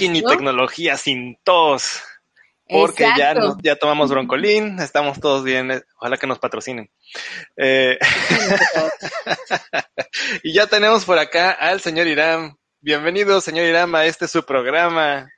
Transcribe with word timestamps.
Y 0.00 0.22
tecnología 0.22 0.96
sin 0.96 1.38
tos. 1.44 2.02
Porque 2.68 3.06
ya, 3.16 3.34
ya 3.62 3.76
tomamos 3.76 4.10
broncolín, 4.10 4.78
estamos 4.78 5.18
todos 5.20 5.42
bien, 5.42 5.70
eh, 5.70 5.82
ojalá 5.96 6.18
que 6.18 6.26
nos 6.26 6.38
patrocinen. 6.38 6.90
Eh, 7.56 7.98
y 10.42 10.52
ya 10.52 10.66
tenemos 10.66 11.06
por 11.06 11.18
acá 11.18 11.52
al 11.52 11.80
señor 11.80 12.06
Irán. 12.06 12.58
Bienvenido, 12.80 13.40
señor 13.40 13.64
Irán, 13.64 13.94
a 13.94 14.04
este 14.04 14.28
su 14.28 14.44
programa 14.44 15.30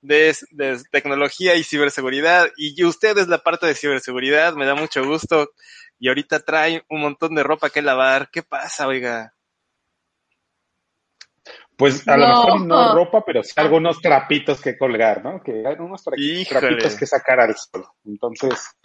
de, 0.00 0.36
de, 0.52 0.80
tecnología 0.92 1.56
y 1.56 1.64
ciberseguridad. 1.64 2.50
Y 2.56 2.84
usted 2.84 3.18
es 3.18 3.26
la 3.26 3.38
parte 3.38 3.66
de 3.66 3.74
ciberseguridad, 3.74 4.54
me 4.54 4.64
da 4.64 4.76
mucho 4.76 5.04
gusto 5.04 5.50
y 5.98 6.08
ahorita 6.08 6.40
trae 6.40 6.84
un 6.88 7.00
montón 7.00 7.34
de 7.34 7.42
ropa 7.42 7.70
que 7.70 7.82
lavar. 7.82 8.30
¿Qué 8.30 8.42
pasa, 8.42 8.86
oiga? 8.86 9.32
Pues 11.76 12.08
a 12.08 12.16
lo 12.16 12.26
mejor 12.26 12.60
no 12.66 12.94
ropa, 12.94 13.22
pero 13.24 13.42
sí 13.42 13.52
algunos 13.56 14.00
trapitos 14.00 14.60
que 14.62 14.78
colgar, 14.78 15.22
¿no? 15.22 15.42
Que 15.42 15.62
hay 15.66 15.76
unos 15.78 16.02
trapitos 16.02 16.96
que 16.96 17.06
sacar 17.06 17.40
al 17.40 17.54
sol. 17.54 17.84
Entonces, 18.04 18.76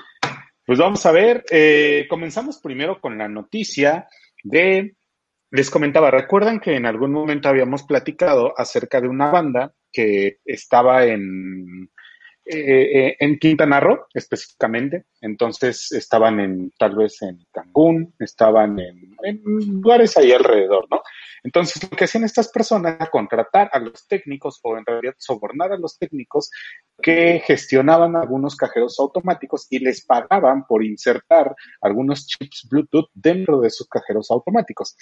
pues 0.66 0.78
vamos 0.78 1.06
a 1.06 1.12
ver. 1.12 1.46
Eh, 1.50 2.06
comenzamos 2.10 2.60
primero 2.60 3.00
con 3.00 3.18
la 3.18 3.30
noticia 3.30 4.08
de. 4.44 4.96
Les 5.54 5.70
comentaba, 5.70 6.12
recuerdan 6.12 6.60
que 6.62 6.76
en 6.76 6.86
algún 6.86 7.12
momento 7.12 7.50
habíamos 7.50 7.84
platicado 7.84 8.54
acerca 8.58 9.02
de 9.02 9.10
una 9.10 9.32
banda 9.32 9.74
que 9.92 10.38
estaba 10.46 11.06
en 11.06 11.92
eh, 12.44 13.08
eh, 13.08 13.16
en 13.20 13.38
Quintana 13.38 13.80
Roo 13.80 14.08
específicamente, 14.16 15.06
entonces 15.22 15.92
estaban 15.92 16.40
en 16.40 16.72
tal 16.78 16.96
vez 16.96 17.22
en 17.22 17.46
Cancún, 17.52 18.16
estaban 18.18 18.80
en, 18.80 19.44
lugares 19.44 20.18
ahí 20.18 20.32
alrededor, 20.32 20.88
¿no? 20.90 21.04
Entonces 21.44 21.84
lo 21.84 21.96
que 21.96 22.06
hacían 22.06 22.24
estas 22.24 22.50
personas 22.50 22.96
era 22.96 23.12
contratar 23.12 23.70
a 23.72 23.80
los 23.80 24.08
técnicos 24.08 24.60
o 24.64 24.76
en 24.76 24.86
realidad 24.86 25.14
sobornar 25.20 25.72
a 25.72 25.78
los 25.78 26.00
técnicos 26.00 26.50
que 27.02 27.44
gestionaban 27.46 28.16
algunos 28.16 28.56
cajeros 28.56 29.00
automáticos 29.00 29.68
y 29.70 29.78
les 29.78 30.04
pagaban 30.04 30.66
por 30.66 30.84
insertar 30.84 31.56
algunos 31.80 32.26
chips 32.26 32.68
Bluetooth 32.70 33.10
dentro 33.14 33.62
de 33.62 33.70
sus 33.70 33.88
cajeros 33.88 34.32
automáticos. 34.32 34.96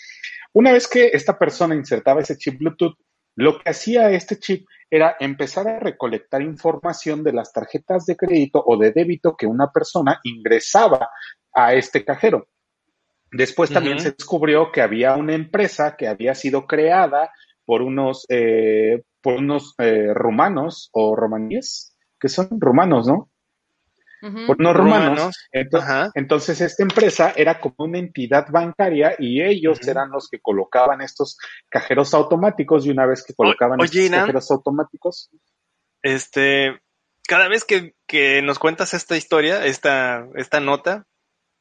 Una 0.52 0.74
vez 0.74 0.88
que 0.90 1.08
esta 1.14 1.40
persona 1.40 1.74
insertaba 1.74 2.22
ese 2.22 2.38
chip 2.38 2.60
Bluetooth, 2.60 2.98
lo 3.36 3.60
que 3.60 3.70
hacía 3.70 4.12
este 4.12 4.38
chip 4.38 4.68
era 4.90 5.16
empezar 5.20 5.68
a 5.68 5.80
recolectar 5.80 6.42
información 6.42 7.24
de 7.24 7.34
las 7.34 7.54
tarjetas 7.54 8.06
de 8.06 8.16
crédito 8.16 8.64
o 8.66 8.78
de 8.78 8.92
débito 8.92 9.36
que 9.38 9.46
una 9.46 9.72
persona 9.72 10.20
ingresaba 10.24 11.10
a 11.54 11.74
este 11.74 12.04
cajero. 12.04 12.48
Después 13.32 13.70
también 13.70 14.00
se 14.00 14.12
descubrió 14.12 14.72
que 14.72 14.82
había 14.82 15.16
una 15.16 15.36
empresa 15.36 15.96
que 15.96 16.08
había 16.08 16.34
sido 16.34 16.66
creada 16.66 17.32
por 17.64 17.84
unos, 17.84 18.26
eh, 18.30 19.04
por 19.22 19.36
unos 19.36 19.76
eh, 19.78 20.12
rumanos 20.16 20.90
o 20.94 21.16
romaníes, 21.16 21.96
que 22.20 22.28
son 22.28 22.48
rumanos, 22.60 23.08
¿no? 23.08 23.30
Por 24.48 24.60
no 24.60 24.74
rumanos. 24.74 25.36
Entonces, 25.52 26.62
esta 26.62 26.84
empresa 26.84 27.34
era 27.36 27.60
como 27.60 27.76
una 27.80 28.00
entidad 28.00 28.48
bancaria 28.50 29.16
y 29.18 29.42
ellos 29.42 29.86
eran 29.88 30.12
los 30.12 30.28
que 30.30 30.40
colocaban 30.40 31.02
estos 31.02 31.38
cajeros 31.70 32.14
automáticos 32.14 32.86
y 32.86 32.90
una 32.90 33.06
vez 33.06 33.24
que 33.24 33.34
colocaban 33.34 33.80
estos 33.82 34.10
cajeros 34.10 34.52
automáticos. 34.52 35.30
Este, 36.02 36.80
cada 37.28 37.48
vez 37.48 37.66
que, 37.66 38.42
nos 38.42 38.60
cuentas 38.60 38.94
esta 38.94 39.16
historia, 39.16 39.66
esta, 39.66 40.28
esta 40.36 40.60
nota, 40.60 41.06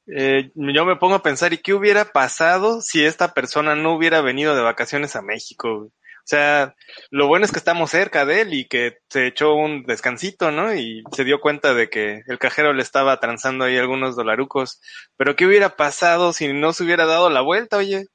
eh, 0.07 0.51
yo 0.55 0.85
me 0.87 0.97
pongo 0.97 1.17
a 1.17 1.23
pensar, 1.23 1.53
¿y 1.53 1.59
qué 1.59 1.75
hubiera 1.75 2.07
pasado 2.07 2.81
si 2.81 3.05
esta 3.05 3.35
persona 3.35 3.75
no 3.75 3.95
hubiera 3.95 4.23
venido 4.23 4.57
de 4.57 4.63
vacaciones 4.63 5.15
a 5.17 5.23
México? 5.23 5.91
O 6.29 6.31
sea, 6.31 6.75
lo 7.11 7.27
bueno 7.27 7.47
es 7.47 7.53
que 7.53 7.59
estamos 7.59 7.89
cerca 7.91 8.27
de 8.27 8.43
él 8.43 8.53
y 8.53 8.67
que 8.67 8.99
se 9.09 9.29
echó 9.29 9.55
un 9.55 9.85
descansito, 9.85 10.51
¿no? 10.51 10.75
Y 10.75 11.03
se 11.11 11.25
dio 11.25 11.41
cuenta 11.41 11.73
de 11.73 11.89
que 11.89 12.21
el 12.27 12.39
cajero 12.39 12.75
le 12.75 12.83
estaba 12.83 13.19
transando 13.19 13.65
ahí 13.65 13.79
algunos 13.79 14.15
dolarucos. 14.15 14.79
Pero 15.17 15.37
¿qué 15.37 15.47
hubiera 15.47 15.71
pasado 15.71 16.35
si 16.35 16.53
no 16.53 16.75
se 16.75 16.85
hubiera 16.85 17.07
dado 17.07 17.31
la 17.31 17.41
vuelta, 17.41 17.79
oye? 17.79 18.09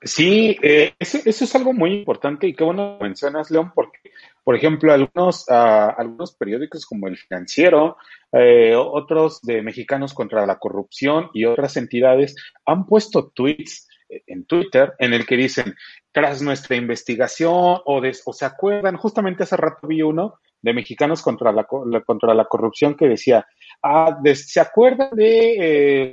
Sí, 0.00 0.56
eh, 0.62 0.94
eso, 0.98 1.18
es 1.26 1.54
algo 1.54 1.74
muy 1.74 1.92
importante 1.92 2.46
y 2.46 2.54
qué 2.54 2.64
bueno 2.64 2.96
mencionas, 2.98 3.50
León, 3.50 3.72
porque, 3.74 3.98
por 4.42 4.56
ejemplo, 4.56 4.94
algunos, 4.94 5.44
uh, 5.48 5.92
algunos 5.98 6.34
periódicos 6.34 6.86
como 6.86 7.08
El 7.08 7.18
Financiero, 7.18 7.98
eh, 8.32 8.74
otros 8.74 9.42
de 9.42 9.60
Mexicanos 9.60 10.14
contra 10.14 10.46
la 10.46 10.58
Corrupción 10.58 11.28
y 11.34 11.44
otras 11.44 11.76
entidades 11.76 12.36
han 12.64 12.86
puesto 12.86 13.28
tweets 13.34 13.87
en 14.08 14.44
Twitter 14.44 14.94
en 14.98 15.12
el 15.12 15.26
que 15.26 15.36
dicen, 15.36 15.74
tras 16.12 16.42
nuestra 16.42 16.76
investigación 16.76 17.52
o, 17.54 18.02
o 18.24 18.32
se 18.32 18.44
acuerdan, 18.44 18.96
justamente 18.96 19.42
hace 19.42 19.56
rato 19.56 19.86
vi 19.86 20.02
uno 20.02 20.38
de 20.60 20.74
Mexicanos 20.74 21.22
contra 21.22 21.52
la, 21.52 21.64
contra 21.64 22.34
la 22.34 22.46
corrupción 22.46 22.96
que 22.96 23.08
decía, 23.08 23.46
ah, 23.82 24.18
¿se 24.34 24.60
acuerdan 24.60 25.10
de, 25.12 26.10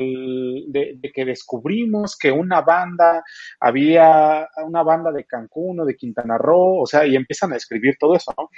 de, 0.67 0.93
de, 0.97 1.11
que 1.11 1.25
descubrimos 1.25 2.15
que 2.15 2.31
una 2.31 2.61
banda, 2.61 3.23
había 3.59 4.47
una 4.63 4.83
banda 4.83 5.11
de 5.11 5.25
Cancún 5.25 5.79
o 5.79 5.85
de 5.85 5.95
Quintana 5.95 6.37
Roo, 6.37 6.81
o 6.81 6.85
sea, 6.85 7.05
y 7.07 7.15
empiezan 7.15 7.53
a 7.53 7.57
escribir 7.57 7.95
todo 7.99 8.15
eso, 8.15 8.33
¿no? 8.37 8.49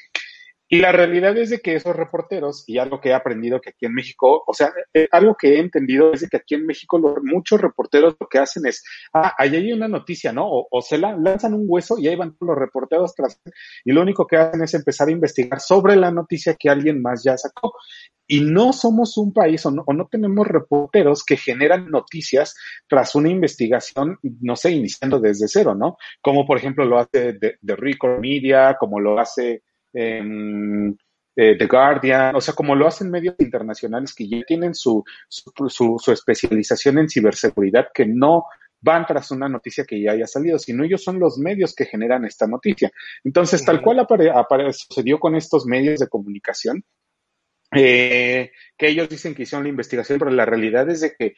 Y 0.70 0.80
la 0.80 0.92
realidad 0.92 1.38
es 1.38 1.50
de 1.50 1.60
que 1.60 1.76
esos 1.76 1.96
reporteros, 1.96 2.66
y 2.68 2.78
algo 2.78 3.00
que 3.00 3.10
he 3.10 3.14
aprendido 3.14 3.62
que 3.62 3.70
aquí 3.70 3.86
en 3.86 3.94
México, 3.94 4.44
o 4.46 4.54
sea, 4.54 4.74
eh, 4.94 5.08
algo 5.12 5.36
que 5.36 5.56
he 5.56 5.60
entendido 5.60 6.12
es 6.12 6.22
de 6.22 6.28
que 6.28 6.38
aquí 6.38 6.56
en 6.56 6.66
México 6.66 7.00
muchos 7.24 7.62
reporteros 7.62 8.18
lo 8.20 8.28
que 8.28 8.40
hacen 8.40 8.66
es, 8.66 8.84
ah, 9.14 9.34
ahí 9.38 9.56
hay 9.56 9.72
una 9.72 9.88
noticia, 9.88 10.34
¿no? 10.34 10.46
O, 10.50 10.82
se 10.82 10.98
la, 10.98 11.16
lanzan 11.16 11.54
un 11.54 11.64
hueso 11.68 11.98
y 11.98 12.10
ahí 12.10 12.18
van 12.18 12.36
los 12.42 12.58
reporteros 12.58 13.16
tras, 13.16 13.40
y 13.86 13.94
lo 13.94 14.02
único 14.02 14.28
que 14.28 14.36
hacen 14.36 14.62
es 14.62 14.74
empezar 14.74 15.08
a 15.08 15.12
investigar 15.12 15.62
sobre 15.62 15.96
la 15.96 16.12
noticia 16.12 16.56
que 16.56 16.70
alguien 16.70 17.02
más 17.02 17.24
ya 17.24 17.38
sacó. 17.38 17.74
Y 18.30 18.42
no 18.42 18.74
somos 18.74 19.18
un 19.18 19.32
país 19.32 19.66
o 19.66 19.72
no, 19.72 19.84
o 19.88 19.94
no 19.94 20.08
tenemos 20.12 20.46
reporteros 20.46 21.24
que 21.24 21.38
generan 21.38 21.90
noticias 21.90 22.56
tras 22.90 23.16
una 23.16 23.30
investigación, 23.30 24.20
no 24.42 24.58
sé, 24.58 24.72
iniciando 24.72 25.22
desde 25.22 25.48
cero, 25.48 25.76
¿no? 25.76 25.96
Como 26.22 26.46
por 26.46 26.58
ejemplo 26.58 26.84
lo 26.84 27.00
hace 27.00 27.34
de, 27.34 27.56
de 27.62 27.76
Record 27.78 28.20
Media, 28.20 28.76
como 28.78 29.00
lo 29.00 29.18
hace 29.18 29.64
The 29.94 31.68
Guardian, 31.68 32.36
o 32.36 32.42
sea, 32.42 32.56
como 32.56 32.76
lo 32.76 32.88
hacen 32.88 33.12
medios 33.12 33.36
internacionales 33.38 34.14
que 34.16 34.28
ya 34.28 34.42
tienen 34.46 34.74
su, 34.74 35.04
su, 35.28 36.00
su, 36.00 36.12
especialización 36.12 36.98
en 36.98 37.10
ciberseguridad, 37.10 37.88
que 37.94 38.08
no 38.08 38.46
van 38.82 39.06
tras 39.06 39.32
una 39.32 39.48
noticia 39.48 39.86
que 39.86 40.02
ya 40.02 40.12
haya 40.12 40.28
salido, 40.28 40.58
sino 40.60 40.84
ellos 40.84 41.04
son 41.04 41.20
los 41.20 41.38
medios 41.38 41.76
que 41.76 41.86
generan 41.86 42.26
esta 42.26 42.48
noticia. 42.48 42.92
Entonces, 43.24 43.64
tal 43.64 43.82
cual 43.82 44.06
sucedió 44.72 45.20
con 45.20 45.36
estos 45.36 45.66
medios 45.66 46.00
de 46.00 46.08
comunicación, 46.08 46.84
eh, 47.76 48.52
que 48.78 48.88
ellos 48.88 49.10
dicen 49.10 49.36
que 49.36 49.44
hicieron 49.44 49.64
la 49.64 49.70
investigación, 49.70 50.20
pero 50.20 50.32
la 50.32 50.46
realidad 50.46 50.90
es 50.90 51.02
de 51.02 51.14
que 51.18 51.36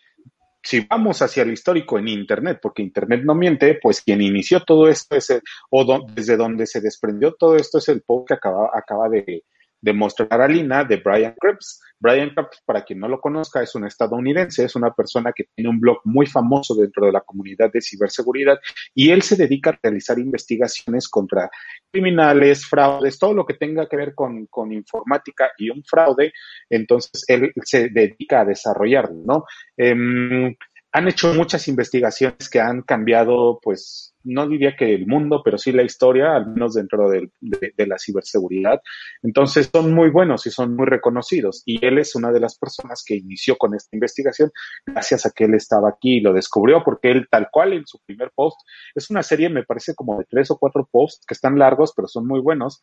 si 0.61 0.81
vamos 0.81 1.21
hacia 1.21 1.43
el 1.43 1.51
histórico 1.51 1.97
en 1.97 2.07
Internet, 2.07 2.59
porque 2.61 2.81
Internet 2.81 3.21
no 3.23 3.35
miente, 3.35 3.79
pues 3.81 4.01
quien 4.01 4.21
inició 4.21 4.61
todo 4.63 4.87
esto 4.87 5.15
es 5.15 5.29
el, 5.29 5.41
o 5.69 6.05
desde 6.13 6.37
donde 6.37 6.65
se 6.65 6.81
desprendió 6.81 7.33
todo 7.33 7.55
esto 7.55 7.77
es 7.77 7.89
el 7.89 8.01
post 8.01 8.27
que 8.27 8.33
acaba, 8.35 8.69
acaba 8.73 9.09
de, 9.09 9.43
de 9.81 9.93
mostrar 9.93 10.41
a 10.41 10.47
Lina 10.47 10.83
de 10.83 10.97
Brian 10.97 11.35
Krebs. 11.39 11.81
Brian 11.99 12.29
Krebs, 12.29 12.61
para 12.65 12.83
quien 12.83 12.99
no 12.99 13.07
lo 13.09 13.19
conozca, 13.19 13.61
es 13.61 13.75
un 13.75 13.85
estadounidense, 13.85 14.63
es 14.63 14.75
una 14.75 14.93
persona 14.93 15.33
que 15.33 15.45
tiene 15.53 15.69
un 15.69 15.79
blog 15.79 15.99
muy 16.05 16.25
famoso 16.25 16.73
dentro 16.75 17.05
de 17.05 17.11
la 17.11 17.21
comunidad 17.21 17.71
de 17.71 17.81
ciberseguridad 17.81 18.57
y 18.95 19.09
él 19.09 19.21
se 19.21 19.35
dedica 19.35 19.71
a 19.71 19.79
realizar 19.81 20.17
investigaciones 20.17 21.09
contra 21.09 21.49
criminales, 21.91 22.65
fraudes, 22.65 23.19
todo 23.19 23.33
lo 23.33 23.45
que 23.45 23.55
tenga 23.55 23.87
que 23.87 23.97
ver 23.97 24.15
con, 24.15 24.45
con 24.45 24.71
informática 24.71 25.51
y 25.57 25.69
un 25.69 25.83
fraude, 25.83 26.31
entonces 26.69 27.25
él 27.27 27.51
se 27.63 27.89
dedica 27.89 28.41
a 28.41 28.45
desarrollarlo, 28.45 29.21
¿no? 29.25 29.45
Eh, 29.75 30.55
han 30.91 31.07
hecho 31.07 31.33
muchas 31.33 31.67
investigaciones 31.67 32.49
que 32.49 32.59
han 32.59 32.81
cambiado, 32.81 33.59
pues, 33.61 34.15
no 34.23 34.47
diría 34.47 34.75
que 34.75 34.93
el 34.95 35.05
mundo, 35.07 35.41
pero 35.43 35.57
sí 35.57 35.71
la 35.71 35.83
historia, 35.83 36.35
al 36.35 36.47
menos 36.47 36.73
dentro 36.73 37.09
de, 37.09 37.29
la 37.77 37.97
ciberseguridad. 37.97 38.81
Entonces 39.21 39.69
son 39.71 39.93
muy 39.93 40.09
buenos 40.09 40.45
y 40.47 40.51
son 40.51 40.75
muy 40.75 40.87
reconocidos. 40.87 41.61
Y 41.65 41.85
él 41.85 41.99
es 41.99 42.15
una 42.15 42.31
de 42.31 42.39
las 42.39 42.57
personas 42.57 43.03
que 43.05 43.15
inició 43.15 43.55
con 43.57 43.75
esta 43.75 43.95
investigación 43.95 44.51
gracias 44.85 45.25
a 45.25 45.31
que 45.31 45.45
él 45.45 45.53
estaba 45.53 45.89
aquí 45.89 46.17
y 46.17 46.21
lo 46.21 46.33
descubrió, 46.33 46.83
porque 46.83 47.11
él 47.11 47.27
tal 47.29 47.49
cual 47.51 47.73
en 47.73 47.85
su 47.85 47.99
primer 48.05 48.31
post, 48.35 48.57
es 48.95 49.09
una 49.09 49.23
serie, 49.23 49.49
me 49.49 49.63
parece 49.63 49.93
como 49.95 50.17
de 50.17 50.25
tres 50.29 50.51
o 50.51 50.57
cuatro 50.57 50.87
posts 50.91 51.25
que 51.25 51.33
están 51.33 51.57
largos, 51.57 51.93
pero 51.95 52.07
son 52.07 52.27
muy 52.27 52.41
buenos. 52.41 52.79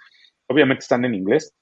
Obviamente 0.48 0.82
están 0.82 1.04
en 1.04 1.14
inglés 1.14 1.54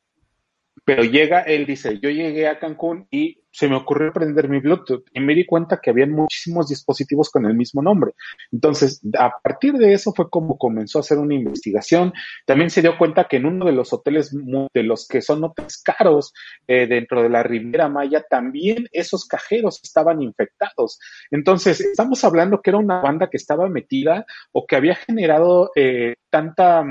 pero 0.84 1.04
llega, 1.04 1.40
él 1.40 1.66
dice, 1.66 1.98
yo 2.00 2.10
llegué 2.10 2.48
a 2.48 2.58
Cancún 2.58 3.06
y 3.10 3.38
se 3.54 3.68
me 3.68 3.76
ocurrió 3.76 4.12
prender 4.12 4.48
mi 4.48 4.58
Bluetooth 4.58 5.04
y 5.12 5.20
me 5.20 5.34
di 5.34 5.46
cuenta 5.46 5.80
que 5.80 5.90
había 5.90 6.06
muchísimos 6.06 6.68
dispositivos 6.68 7.30
con 7.30 7.46
el 7.46 7.54
mismo 7.54 7.82
nombre. 7.82 8.12
Entonces, 8.50 9.00
a 9.16 9.30
partir 9.40 9.74
de 9.74 9.92
eso 9.92 10.12
fue 10.12 10.28
como 10.28 10.58
comenzó 10.58 10.98
a 10.98 11.02
hacer 11.02 11.18
una 11.18 11.34
investigación. 11.34 12.12
También 12.46 12.70
se 12.70 12.82
dio 12.82 12.98
cuenta 12.98 13.28
que 13.28 13.36
en 13.36 13.46
uno 13.46 13.66
de 13.66 13.72
los 13.72 13.92
hoteles 13.92 14.34
de 14.74 14.82
los 14.82 15.06
que 15.06 15.22
son 15.22 15.44
hoteles 15.44 15.80
caros 15.80 16.34
eh, 16.66 16.88
dentro 16.88 17.22
de 17.22 17.28
la 17.28 17.44
Riviera 17.44 17.88
Maya, 17.88 18.24
también 18.28 18.88
esos 18.90 19.24
cajeros 19.24 19.80
estaban 19.84 20.20
infectados. 20.20 20.98
Entonces, 21.30 21.80
estamos 21.80 22.24
hablando 22.24 22.60
que 22.60 22.70
era 22.70 22.78
una 22.78 23.00
banda 23.00 23.30
que 23.30 23.36
estaba 23.36 23.68
metida 23.68 24.26
o 24.50 24.66
que 24.66 24.74
había 24.74 24.96
generado 24.96 25.70
eh, 25.76 26.16
tanta... 26.28 26.84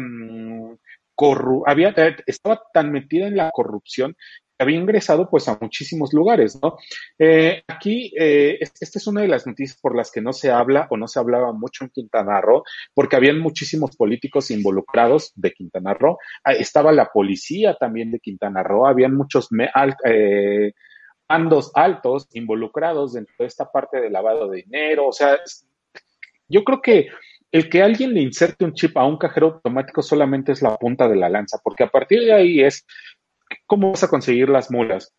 Mm, 1.20 1.64
había, 1.66 1.90
eh, 1.90 2.16
estaba 2.26 2.62
tan 2.74 2.92
metida 2.92 3.28
en 3.28 3.38
la 3.38 3.52
corrupción 3.52 4.16
había 4.60 4.80
ingresado 4.80 5.30
pues 5.30 5.48
a 5.48 5.58
muchísimos 5.60 6.14
lugares, 6.14 6.60
¿no? 6.62 6.78
Eh, 7.20 7.64
aquí, 7.68 8.14
eh, 8.18 8.58
esta 8.60 9.00
es 9.00 9.08
una 9.08 9.22
de 9.22 9.28
las 9.28 9.46
noticias 9.46 9.80
por 9.80 9.96
las 9.96 10.12
que 10.12 10.22
no 10.22 10.34
se 10.34 10.52
habla 10.52 10.88
o 10.90 10.98
no 10.98 11.08
se 11.08 11.20
hablaba 11.20 11.54
mucho 11.54 11.84
en 11.84 11.92
Quintana 11.92 12.42
Roo, 12.42 12.64
porque 12.94 13.16
habían 13.16 13.40
muchísimos 13.40 13.96
políticos 13.96 14.52
involucrados 14.52 15.32
de 15.36 15.52
Quintana 15.52 15.94
Roo, 15.94 16.18
estaba 16.46 16.92
la 16.92 17.10
policía 17.12 17.76
también 17.76 18.12
de 18.12 18.20
Quintana 18.20 18.64
Roo, 18.64 18.88
habían 18.88 19.16
muchos 19.16 19.50
eh, 20.06 20.74
altos 21.28 22.28
involucrados 22.34 23.14
dentro 23.14 23.36
de 23.40 23.46
esta 23.46 23.72
parte 23.72 24.02
de 24.02 24.10
lavado 24.10 24.50
de 24.50 24.64
dinero, 24.64 25.08
o 25.08 25.14
sea, 25.14 25.40
yo 26.48 26.64
creo 26.64 26.82
que 26.82 27.10
el 27.54 27.70
que 27.70 27.82
alguien 27.82 28.14
le 28.14 28.22
inserte 28.22 28.66
un 28.66 28.74
chip 28.74 28.98
a 28.98 29.06
un 29.06 29.18
cajero 29.18 29.48
automático 29.48 30.02
solamente 30.02 30.52
es 30.52 30.62
la 30.62 30.76
punta 30.76 31.08
de 31.08 31.16
la 31.16 31.30
lanza, 31.30 31.60
porque 31.64 31.86
a 31.86 31.90
partir 31.90 32.20
de 32.20 32.34
ahí 32.34 32.62
es 32.62 32.86
¿Cómo 33.66 33.92
vas 33.92 34.04
a 34.04 34.08
conseguir 34.08 34.50
las 34.50 34.72
mulas? 34.72 35.14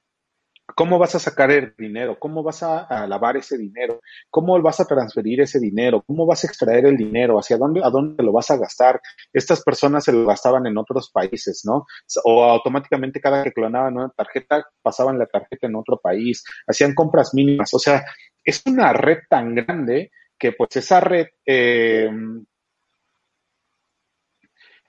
¿Cómo 0.76 0.98
vas 0.98 1.14
a 1.14 1.18
sacar 1.18 1.50
el 1.50 1.74
dinero? 1.76 2.18
¿Cómo 2.18 2.42
vas 2.42 2.62
a, 2.62 3.06
lavar 3.06 3.36
ese 3.36 3.58
dinero? 3.58 4.00
¿Cómo 4.30 4.60
vas 4.62 4.80
a 4.80 4.86
transferir 4.86 5.42
ese 5.42 5.60
dinero? 5.60 6.02
¿Cómo 6.06 6.26
vas 6.26 6.42
a 6.42 6.46
extraer 6.46 6.86
el 6.86 6.96
dinero? 6.96 7.38
¿Hacia 7.38 7.58
dónde, 7.58 7.82
a 7.84 7.90
dónde 7.90 8.22
lo 8.22 8.32
vas 8.32 8.50
a 8.50 8.56
gastar? 8.56 9.00
Estas 9.32 9.62
personas 9.62 10.04
se 10.04 10.12
lo 10.12 10.24
gastaban 10.24 10.66
en 10.66 10.78
otros 10.78 11.10
países, 11.10 11.62
¿no? 11.64 11.84
O 12.24 12.44
automáticamente 12.44 13.20
cada 13.20 13.44
que 13.44 13.52
clonaban 13.52 13.96
una 13.96 14.08
tarjeta, 14.08 14.64
pasaban 14.82 15.18
la 15.18 15.26
tarjeta 15.26 15.66
en 15.66 15.76
otro 15.76 16.00
país, 16.02 16.42
hacían 16.66 16.94
compras 16.94 17.34
mínimas. 17.34 17.72
O 17.74 17.78
sea, 17.78 18.02
es 18.42 18.62
una 18.66 18.92
red 18.94 19.18
tan 19.28 19.54
grande 19.54 20.10
que 20.38 20.52
pues 20.52 20.76
esa 20.76 21.00
red, 21.00 21.28
eh, 21.46 22.10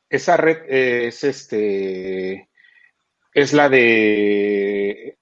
esa 0.10 0.38
red 0.38 0.58
es 0.68 1.24
este, 1.24 2.50
es 3.34 3.54
la 3.54 3.70
de... 3.70 5.20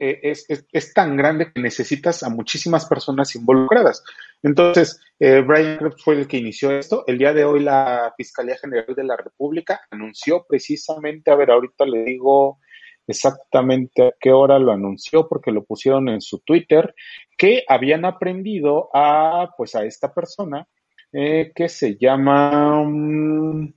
Eh, 0.00 0.20
es, 0.22 0.46
es, 0.48 0.94
tan 0.94 1.16
grande 1.16 1.52
que 1.52 1.60
necesitas 1.60 2.22
a 2.22 2.28
muchísimas 2.28 2.86
personas 2.86 3.34
involucradas. 3.34 4.04
Entonces, 4.44 5.00
eh, 5.18 5.40
Brian 5.40 5.92
fue 6.04 6.14
el 6.14 6.28
que 6.28 6.36
inició 6.36 6.70
esto. 6.70 7.02
El 7.08 7.18
día 7.18 7.32
de 7.32 7.44
hoy 7.44 7.64
la 7.64 8.14
Fiscalía 8.16 8.56
General 8.56 8.94
de 8.94 9.02
la 9.02 9.16
República 9.16 9.80
anunció 9.90 10.46
precisamente, 10.48 11.32
a 11.32 11.34
ver, 11.34 11.50
ahorita 11.50 11.84
le 11.84 12.04
digo 12.04 12.60
exactamente 13.08 14.08
a 14.08 14.12
qué 14.20 14.32
hora 14.32 14.58
lo 14.58 14.72
anunció 14.72 15.28
porque 15.28 15.50
lo 15.50 15.64
pusieron 15.64 16.08
en 16.08 16.20
su 16.20 16.40
Twitter, 16.40 16.94
que 17.36 17.64
habían 17.68 18.04
aprendido 18.04 18.90
a, 18.94 19.50
pues, 19.56 19.74
a 19.74 19.84
esta 19.84 20.12
persona 20.12 20.66
eh, 21.12 21.52
que 21.54 21.68
se 21.68 21.96
llama 21.96 22.80
um, 22.80 23.72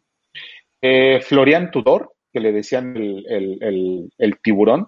Florian 1.22 1.72
Tudor, 1.72 2.14
que 2.32 2.40
le 2.40 2.52
decían 2.52 2.96
el, 2.98 4.40
tiburón, 4.42 4.88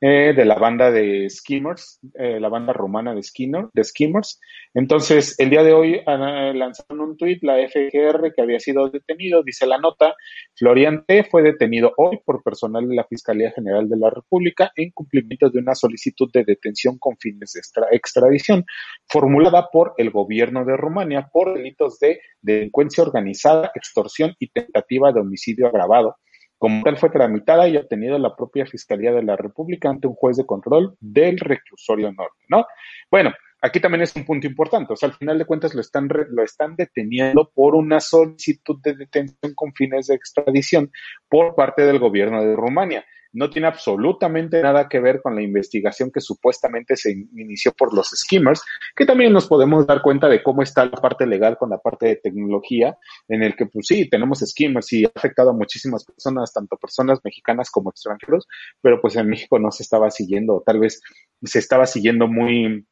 eh, 0.00 0.32
de 0.34 0.44
la 0.44 0.56
banda 0.56 0.90
de 0.90 1.28
Skimmers, 1.28 2.00
eh, 2.14 2.38
la 2.40 2.48
banda 2.48 2.72
romana 2.72 3.14
de, 3.14 3.22
Skinner, 3.22 3.66
de 3.72 3.84
Skimmers. 3.84 4.40
Entonces, 4.74 5.38
el 5.38 5.50
día 5.50 5.62
de 5.62 5.72
hoy 5.72 6.02
lanzaron 6.06 7.00
un 7.00 7.16
tuit, 7.16 7.42
la 7.42 7.56
FGR, 7.56 8.32
que 8.34 8.42
había 8.42 8.58
sido 8.58 8.88
detenido, 8.88 9.42
dice 9.42 9.66
la 9.66 9.78
nota, 9.78 10.14
Florian 10.56 11.04
T. 11.06 11.24
fue 11.24 11.42
detenido 11.42 11.92
hoy 11.96 12.20
por 12.24 12.42
personal 12.42 12.88
de 12.88 12.94
la 12.94 13.04
Fiscalía 13.04 13.50
General 13.52 13.88
de 13.88 13.96
la 13.96 14.10
República 14.10 14.72
en 14.76 14.90
cumplimiento 14.90 15.50
de 15.50 15.58
una 15.58 15.74
solicitud 15.74 16.30
de 16.32 16.44
detención 16.44 16.98
con 16.98 17.16
fines 17.18 17.52
de 17.52 17.60
extradición 17.92 18.64
formulada 19.08 19.68
por 19.70 19.94
el 19.98 20.10
gobierno 20.10 20.64
de 20.64 20.76
Rumania 20.76 21.28
por 21.32 21.54
delitos 21.54 21.98
de 21.98 22.20
delincuencia 22.40 23.04
organizada, 23.04 23.70
extorsión 23.74 24.34
y 24.38 24.48
tentativa 24.48 25.12
de 25.12 25.20
homicidio 25.20 25.66
agravado 25.68 26.16
como 26.62 26.84
tal 26.84 26.96
fue 26.96 27.10
tramitada 27.10 27.66
y 27.66 27.76
obtenida 27.76 28.20
la 28.20 28.36
propia 28.36 28.64
Fiscalía 28.64 29.10
de 29.10 29.24
la 29.24 29.34
República 29.34 29.90
ante 29.90 30.06
un 30.06 30.14
juez 30.14 30.36
de 30.36 30.46
control 30.46 30.96
del 31.00 31.36
reclusorio 31.40 32.12
norte, 32.12 32.38
¿no? 32.48 32.66
Bueno, 33.10 33.32
aquí 33.60 33.80
también 33.80 34.02
es 34.02 34.14
un 34.14 34.24
punto 34.24 34.46
importante, 34.46 34.92
o 34.92 34.96
sea, 34.96 35.08
al 35.08 35.16
final 35.16 35.38
de 35.38 35.44
cuentas 35.44 35.74
lo 35.74 35.80
están, 35.80 36.08
lo 36.08 36.44
están 36.44 36.76
deteniendo 36.76 37.50
por 37.52 37.74
una 37.74 37.98
solicitud 37.98 38.80
de 38.80 38.94
detención 38.94 39.54
con 39.56 39.74
fines 39.74 40.06
de 40.06 40.14
extradición 40.14 40.92
por 41.28 41.56
parte 41.56 41.82
del 41.82 41.98
gobierno 41.98 42.40
de 42.44 42.54
Rumania 42.54 43.04
no 43.32 43.50
tiene 43.50 43.68
absolutamente 43.68 44.62
nada 44.62 44.88
que 44.88 45.00
ver 45.00 45.20
con 45.22 45.34
la 45.34 45.42
investigación 45.42 46.10
que 46.10 46.20
supuestamente 46.20 46.96
se 46.96 47.12
inició 47.12 47.72
por 47.72 47.94
los 47.94 48.10
skimmers, 48.10 48.62
que 48.94 49.06
también 49.06 49.32
nos 49.32 49.46
podemos 49.46 49.86
dar 49.86 50.02
cuenta 50.02 50.28
de 50.28 50.42
cómo 50.42 50.62
está 50.62 50.84
la 50.84 51.00
parte 51.00 51.26
legal 51.26 51.56
con 51.58 51.70
la 51.70 51.78
parte 51.78 52.06
de 52.06 52.16
tecnología, 52.16 52.96
en 53.28 53.42
el 53.42 53.56
que 53.56 53.66
pues 53.66 53.86
sí, 53.86 54.08
tenemos 54.08 54.40
skimmers 54.40 54.92
y 54.92 55.04
ha 55.04 55.12
afectado 55.14 55.50
a 55.50 55.54
muchísimas 55.54 56.04
personas, 56.04 56.52
tanto 56.52 56.76
personas 56.76 57.20
mexicanas 57.24 57.70
como 57.70 57.90
extranjeros, 57.90 58.46
pero 58.80 59.00
pues 59.00 59.16
en 59.16 59.28
México 59.28 59.58
no 59.58 59.70
se 59.70 59.82
estaba 59.82 60.10
siguiendo, 60.10 60.62
tal 60.64 60.78
vez 60.78 61.00
se 61.42 61.58
estaba 61.58 61.86
siguiendo 61.86 62.28
muy 62.28 62.86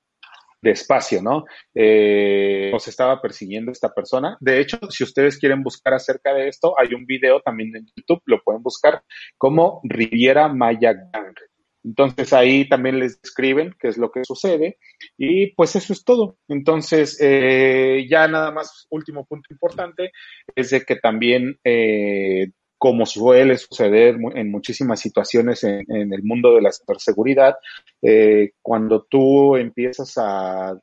despacio, 0.62 1.22
¿no? 1.22 1.44
Eh, 1.74 2.70
nos 2.72 2.86
estaba 2.88 3.20
persiguiendo 3.20 3.72
esta 3.72 3.92
persona. 3.92 4.36
De 4.40 4.60
hecho, 4.60 4.78
si 4.90 5.04
ustedes 5.04 5.38
quieren 5.38 5.62
buscar 5.62 5.94
acerca 5.94 6.34
de 6.34 6.48
esto, 6.48 6.74
hay 6.78 6.94
un 6.94 7.06
video 7.06 7.40
también 7.40 7.74
en 7.76 7.86
YouTube, 7.96 8.22
lo 8.26 8.42
pueden 8.42 8.62
buscar 8.62 9.02
como 9.38 9.80
Riviera 9.84 10.48
Maya 10.48 10.92
Gang. 10.92 11.34
Entonces 11.82 12.32
ahí 12.32 12.68
también 12.68 12.98
les 12.98 13.20
describen 13.22 13.74
qué 13.78 13.88
es 13.88 13.96
lo 13.96 14.10
que 14.10 14.24
sucede 14.24 14.76
y 15.16 15.54
pues 15.54 15.76
eso 15.76 15.92
es 15.92 16.04
todo. 16.04 16.36
Entonces 16.48 17.18
eh, 17.20 18.06
ya 18.08 18.28
nada 18.28 18.50
más, 18.50 18.86
último 18.90 19.24
punto 19.24 19.46
importante 19.50 20.12
es 20.54 20.70
de 20.70 20.82
que 20.82 20.96
también 20.96 21.58
eh, 21.64 22.50
como 22.80 23.04
suele 23.04 23.58
suceder 23.58 24.16
en 24.34 24.50
muchísimas 24.50 25.00
situaciones 25.00 25.64
en, 25.64 25.84
el 25.90 26.22
mundo 26.22 26.54
de 26.54 26.62
la 26.62 26.72
ciberseguridad, 26.72 27.56
eh, 28.00 28.52
cuando 28.62 29.02
tú 29.02 29.54
empiezas 29.56 30.14
a, 30.16 30.80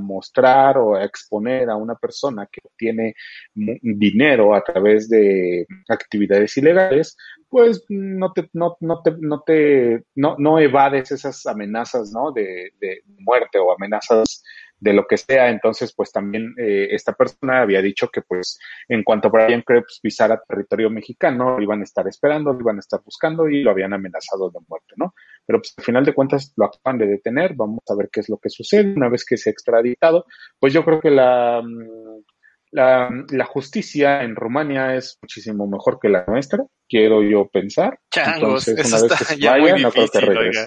mostrar 0.00 0.76
o 0.76 0.96
a 0.96 1.04
exponer 1.04 1.70
a 1.70 1.76
una 1.76 1.94
persona 1.94 2.48
que 2.50 2.60
obtiene 2.64 3.14
dinero 3.54 4.56
a 4.56 4.60
través 4.60 5.08
de 5.08 5.64
actividades 5.88 6.56
ilegales, 6.56 7.16
pues 7.48 7.84
no 7.88 8.32
te, 8.32 8.50
no, 8.54 8.76
no 8.80 9.02
te, 9.02 9.12
no 9.20 9.40
te, 9.46 10.02
no, 10.16 10.34
no 10.36 10.58
evades 10.58 11.12
esas 11.12 11.46
amenazas, 11.46 12.10
¿no? 12.12 12.32
De, 12.32 12.72
de 12.80 13.02
muerte 13.20 13.58
o 13.60 13.72
amenazas 13.72 14.42
de 14.82 14.92
lo 14.92 15.06
que 15.06 15.16
sea. 15.16 15.48
Entonces, 15.48 15.94
pues 15.94 16.10
también 16.10 16.54
eh, 16.58 16.88
esta 16.90 17.12
persona 17.12 17.62
había 17.62 17.80
dicho 17.80 18.08
que 18.08 18.20
pues 18.22 18.58
en 18.88 19.04
cuanto 19.04 19.30
Brian 19.30 19.62
Krebs 19.62 20.00
pisara 20.02 20.42
territorio 20.46 20.90
mexicano, 20.90 21.56
lo 21.56 21.62
iban 21.62 21.80
a 21.80 21.84
estar 21.84 22.06
esperando, 22.08 22.52
lo 22.52 22.60
iban 22.60 22.76
a 22.76 22.80
estar 22.80 23.00
buscando 23.04 23.48
y 23.48 23.62
lo 23.62 23.70
habían 23.70 23.92
amenazado 23.92 24.50
de 24.50 24.58
muerte, 24.68 24.94
¿no? 24.96 25.14
Pero 25.46 25.60
pues 25.60 25.74
al 25.76 25.84
final 25.84 26.04
de 26.04 26.14
cuentas 26.14 26.52
lo 26.56 26.66
acaban 26.66 26.98
de 26.98 27.06
detener, 27.06 27.54
vamos 27.54 27.82
a 27.88 27.94
ver 27.94 28.08
qué 28.12 28.20
es 28.20 28.28
lo 28.28 28.38
que 28.38 28.50
sucede. 28.50 28.92
Una 28.92 29.08
vez 29.08 29.24
que 29.24 29.36
se 29.36 29.50
ha 29.50 29.52
extraditado, 29.52 30.26
pues 30.58 30.72
yo 30.72 30.84
creo 30.84 31.00
que 31.00 31.10
la, 31.10 31.62
mm, 31.62 32.24
la, 32.72 33.08
la 33.30 33.44
justicia 33.44 34.22
en 34.22 34.34
Rumania 34.34 34.96
es 34.96 35.18
muchísimo 35.22 35.68
mejor 35.68 36.00
que 36.00 36.08
la 36.08 36.24
nuestra, 36.26 36.64
quiero 36.88 37.22
yo 37.22 37.48
pensar. 37.48 38.00
Entonces, 38.34 38.92
una 38.92 39.02
vez 39.02 39.18
que 39.18 39.24
se 39.24 39.46
vaya, 39.46 39.76
no 39.76 39.92
creo 39.92 40.08
que 40.08 40.20
regrese. 40.20 40.66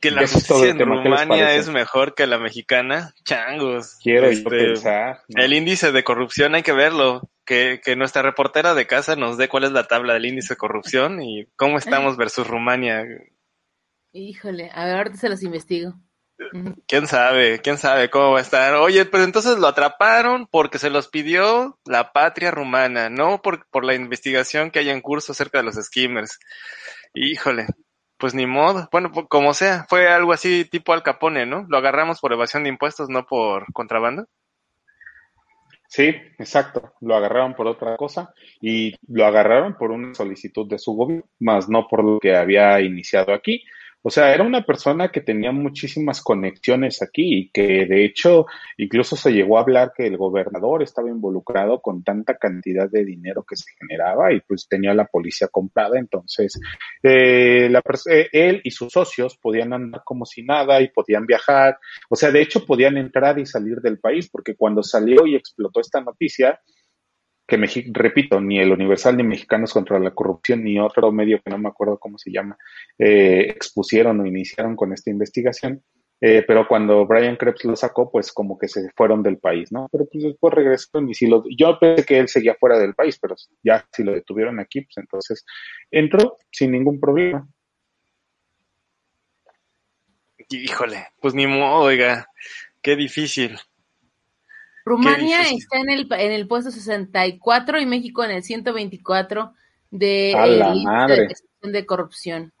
Que 0.00 0.10
la 0.10 0.22
justicia 0.22 0.70
en 0.70 0.78
Rumania 0.78 1.54
es 1.54 1.68
mejor 1.68 2.14
que 2.14 2.26
la 2.26 2.38
mexicana, 2.38 3.14
changos. 3.24 3.98
Quiero 4.02 4.26
este, 4.26 4.48
pensar. 4.48 5.20
El 5.28 5.52
índice 5.52 5.92
de 5.92 6.04
corrupción 6.04 6.54
hay 6.54 6.62
que 6.62 6.72
verlo. 6.72 7.28
Que, 7.44 7.80
que, 7.82 7.96
nuestra 7.96 8.22
reportera 8.22 8.74
de 8.74 8.86
casa 8.86 9.16
nos 9.16 9.36
dé 9.36 9.48
cuál 9.48 9.64
es 9.64 9.72
la 9.72 9.88
tabla 9.88 10.14
del 10.14 10.26
índice 10.26 10.54
de 10.54 10.58
corrupción 10.58 11.20
y 11.20 11.46
cómo 11.56 11.78
estamos 11.78 12.16
versus 12.16 12.46
Rumania. 12.46 13.04
Híjole, 14.12 14.70
a 14.72 14.84
ver, 14.84 14.96
ahorita 14.96 15.16
se 15.16 15.28
los 15.28 15.42
investigo. 15.42 15.94
¿Quién 16.86 17.06
sabe? 17.06 17.60
¿Quién 17.60 17.76
sabe 17.76 18.08
cómo 18.08 18.32
va 18.32 18.38
a 18.38 18.42
estar? 18.42 18.74
Oye, 18.74 19.04
pues 19.04 19.24
entonces 19.24 19.58
lo 19.58 19.66
atraparon 19.66 20.46
porque 20.46 20.78
se 20.78 20.90
los 20.90 21.08
pidió 21.08 21.78
la 21.84 22.12
patria 22.12 22.50
rumana, 22.50 23.10
no 23.10 23.42
por, 23.42 23.66
por 23.68 23.84
la 23.84 23.94
investigación 23.94 24.70
que 24.70 24.78
hay 24.78 24.90
en 24.90 25.00
curso 25.00 25.32
acerca 25.32 25.58
de 25.58 25.64
los 25.64 25.74
skimmers. 25.74 26.38
Híjole, 27.14 27.66
pues 28.20 28.34
ni 28.34 28.46
modo. 28.46 28.88
Bueno, 28.92 29.10
pues, 29.12 29.26
como 29.28 29.54
sea, 29.54 29.86
fue 29.88 30.08
algo 30.08 30.32
así 30.32 30.64
tipo 30.64 30.92
Al 30.92 31.02
Capone, 31.02 31.46
¿no? 31.46 31.66
Lo 31.68 31.78
agarramos 31.78 32.20
por 32.20 32.32
evasión 32.32 32.62
de 32.62 32.68
impuestos, 32.68 33.08
no 33.08 33.26
por 33.26 33.72
contrabando. 33.72 34.26
Sí, 35.88 36.14
exacto. 36.38 36.92
Lo 37.00 37.16
agarraron 37.16 37.54
por 37.54 37.66
otra 37.66 37.96
cosa 37.96 38.32
y 38.60 38.94
lo 39.08 39.26
agarraron 39.26 39.76
por 39.76 39.90
una 39.90 40.14
solicitud 40.14 40.68
de 40.68 40.78
su 40.78 40.92
gobierno, 40.92 41.24
más 41.40 41.68
no 41.68 41.88
por 41.88 42.04
lo 42.04 42.20
que 42.20 42.36
había 42.36 42.80
iniciado 42.80 43.34
aquí. 43.34 43.64
O 44.02 44.10
sea, 44.10 44.32
era 44.32 44.44
una 44.44 44.64
persona 44.64 45.10
que 45.10 45.20
tenía 45.20 45.52
muchísimas 45.52 46.22
conexiones 46.22 47.02
aquí 47.02 47.38
y 47.38 47.50
que 47.50 47.84
de 47.84 48.04
hecho 48.04 48.46
incluso 48.78 49.14
se 49.14 49.30
llegó 49.30 49.58
a 49.58 49.60
hablar 49.60 49.92
que 49.94 50.06
el 50.06 50.16
gobernador 50.16 50.82
estaba 50.82 51.10
involucrado 51.10 51.82
con 51.82 52.02
tanta 52.02 52.36
cantidad 52.36 52.88
de 52.88 53.04
dinero 53.04 53.44
que 53.46 53.56
se 53.56 53.70
generaba 53.78 54.32
y 54.32 54.40
pues 54.40 54.66
tenía 54.68 54.94
la 54.94 55.04
policía 55.04 55.48
comprada. 55.48 55.98
Entonces, 55.98 56.58
eh, 57.02 57.68
la, 57.70 57.82
eh, 58.10 58.28
él 58.32 58.60
y 58.64 58.70
sus 58.70 58.90
socios 58.92 59.36
podían 59.36 59.74
andar 59.74 60.02
como 60.04 60.24
si 60.24 60.42
nada 60.42 60.80
y 60.80 60.88
podían 60.88 61.26
viajar. 61.26 61.78
O 62.08 62.16
sea, 62.16 62.30
de 62.30 62.40
hecho 62.40 62.64
podían 62.64 62.96
entrar 62.96 63.38
y 63.38 63.44
salir 63.44 63.80
del 63.82 63.98
país 63.98 64.30
porque 64.30 64.54
cuando 64.54 64.82
salió 64.82 65.26
y 65.26 65.36
explotó 65.36 65.80
esta 65.80 66.00
noticia, 66.00 66.58
que 67.50 67.58
repito, 67.92 68.40
ni 68.40 68.58
el 68.58 68.72
Universal 68.72 69.16
ni 69.16 69.24
Mexicanos 69.24 69.74
contra 69.74 69.98
la 69.98 70.12
Corrupción 70.12 70.64
ni 70.64 70.80
otro 70.80 71.12
medio 71.12 71.42
que 71.42 71.50
no 71.50 71.58
me 71.58 71.68
acuerdo 71.68 71.98
cómo 71.98 72.16
se 72.16 72.32
llama, 72.32 72.56
eh, 72.98 73.46
expusieron 73.48 74.20
o 74.20 74.26
iniciaron 74.26 74.76
con 74.76 74.94
esta 74.94 75.10
investigación. 75.10 75.82
Eh, 76.22 76.44
pero 76.46 76.68
cuando 76.68 77.06
Brian 77.06 77.36
Krebs 77.36 77.64
lo 77.64 77.74
sacó, 77.76 78.10
pues 78.10 78.30
como 78.30 78.58
que 78.58 78.68
se 78.68 78.90
fueron 78.94 79.22
del 79.22 79.38
país, 79.38 79.72
¿no? 79.72 79.88
Pero 79.90 80.06
pues 80.10 80.24
después 80.24 80.52
regresaron 80.52 81.08
y 81.08 81.14
si 81.14 81.26
lo, 81.26 81.44
yo 81.56 81.78
pensé 81.78 82.04
que 82.04 82.18
él 82.18 82.28
seguía 82.28 82.56
fuera 82.60 82.78
del 82.78 82.94
país, 82.94 83.18
pero 83.20 83.34
ya 83.62 83.86
si 83.90 84.04
lo 84.04 84.12
detuvieron 84.12 84.60
aquí, 84.60 84.82
pues 84.82 84.98
entonces 84.98 85.44
entró 85.90 86.36
sin 86.50 86.72
ningún 86.72 87.00
problema. 87.00 87.48
Híjole, 90.50 91.06
pues 91.20 91.34
ni 91.34 91.46
modo, 91.46 91.84
oiga, 91.84 92.26
qué 92.82 92.96
difícil. 92.96 93.58
Rumania 94.90 95.42
está 95.42 95.78
en 95.78 95.88
el, 95.90 96.08
en 96.10 96.32
el 96.32 96.48
puesto 96.48 96.72
64 96.72 97.80
y 97.80 97.86
México 97.86 98.24
en 98.24 98.32
el 98.32 98.42
124 98.42 99.54
de, 99.90 100.34
de, 101.62 101.70
de 101.70 101.86
corrupción. 101.86 102.52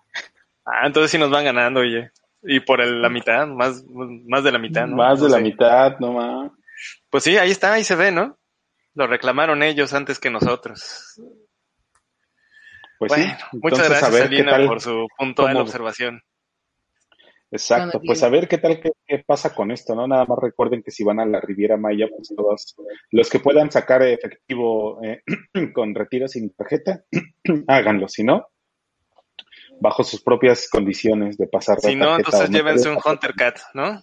Ah, 0.64 0.86
entonces 0.86 1.10
sí 1.10 1.18
nos 1.18 1.30
van 1.30 1.44
ganando, 1.44 1.80
oye. 1.80 2.12
Y 2.42 2.60
por 2.60 2.84
la 2.86 3.08
mitad, 3.08 3.48
más, 3.48 3.84
más 3.84 4.44
de 4.44 4.52
la 4.52 4.58
mitad, 4.58 4.86
¿no? 4.86 4.96
Más 4.96 5.20
de 5.20 5.28
la 5.28 5.40
mitad, 5.40 5.98
no 5.98 6.12
más. 6.12 6.52
Pues 7.10 7.24
sí, 7.24 7.36
ahí 7.36 7.50
está, 7.50 7.72
ahí 7.72 7.84
se 7.84 7.96
ve, 7.96 8.12
¿no? 8.12 8.38
Lo 8.94 9.08
reclamaron 9.08 9.64
ellos 9.64 9.92
antes 9.92 10.20
que 10.20 10.30
nosotros. 10.30 11.20
Pues 12.98 13.12
sí. 13.12 13.26
Muchas 13.52 13.88
gracias, 13.88 14.14
Selina, 14.14 14.56
por 14.66 14.80
su 14.80 15.08
punto 15.18 15.46
de 15.46 15.54
observación. 15.56 16.22
Exacto, 17.52 18.00
pues 18.04 18.22
a 18.22 18.28
ver 18.28 18.46
qué 18.46 18.58
tal 18.58 18.80
qué, 18.80 19.24
pasa 19.26 19.54
con 19.54 19.72
esto, 19.72 19.94
¿no? 19.94 20.06
Nada 20.06 20.24
más 20.24 20.38
recuerden 20.40 20.82
que 20.82 20.92
si 20.92 21.02
van 21.02 21.18
a 21.18 21.26
la 21.26 21.40
Riviera 21.40 21.76
Maya, 21.76 22.06
pues 22.08 22.32
todos 22.34 22.76
los 23.10 23.28
que 23.28 23.40
puedan 23.40 23.72
sacar 23.72 24.02
efectivo 24.02 25.02
eh, 25.02 25.22
con 25.74 25.94
retiro 25.94 26.28
sin 26.28 26.50
tarjeta, 26.54 27.04
háganlo, 27.66 28.06
si 28.08 28.22
no, 28.22 28.46
bajo 29.80 30.04
sus 30.04 30.22
propias 30.22 30.68
condiciones 30.68 31.36
de 31.38 31.48
pasar. 31.48 31.80
Si 31.80 31.96
no, 31.96 32.16
entonces 32.16 32.50
llévense 32.50 32.88
un 32.88 32.98
Hunter 33.04 33.34
Cat, 33.34 33.58
¿no? 33.74 34.00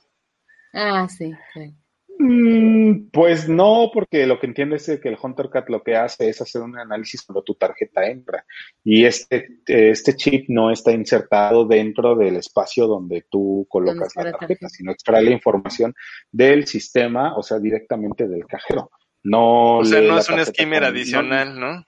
Ah, 0.73 1.07
sí, 1.07 1.31
sí. 1.53 1.73
Mm, 2.19 3.09
pues 3.12 3.47
no, 3.47 3.91
porque 3.93 4.25
lo 4.25 4.39
que 4.39 4.47
entiendes 4.47 4.89
es 4.89 5.00
que 5.00 5.09
el 5.09 5.17
Hunter 5.21 5.50
Cat 5.50 5.69
lo 5.69 5.83
que 5.83 5.95
hace 5.95 6.29
es 6.29 6.41
hacer 6.41 6.63
un 6.63 6.77
análisis 6.77 7.21
cuando 7.21 7.43
tu 7.43 7.53
tarjeta 7.55 8.07
entra. 8.07 8.43
Y 8.83 9.05
este, 9.05 9.59
este 9.67 10.15
chip 10.15 10.45
no 10.50 10.71
está 10.71 10.91
insertado 10.91 11.65
dentro 11.65 12.15
del 12.15 12.38
espacio 12.38 12.88
donde 12.88 13.25
tú 13.29 13.67
colocas 13.69 14.15
la 14.15 14.31
tarjeta, 14.31 14.67
sino 14.67 14.91
extrae 14.91 15.24
la 15.24 15.31
información 15.31 15.93
del 16.31 16.65
sistema, 16.65 17.36
o 17.36 17.43
sea, 17.43 17.59
directamente 17.59 18.27
del 18.27 18.45
cajero. 18.45 18.89
No 19.24 19.77
o 19.79 19.86
sea, 19.86 20.01
no 20.01 20.17
es 20.17 20.29
un 20.29 20.43
skimmer 20.45 20.86
adicional, 20.86 21.59
¿no? 21.59 21.86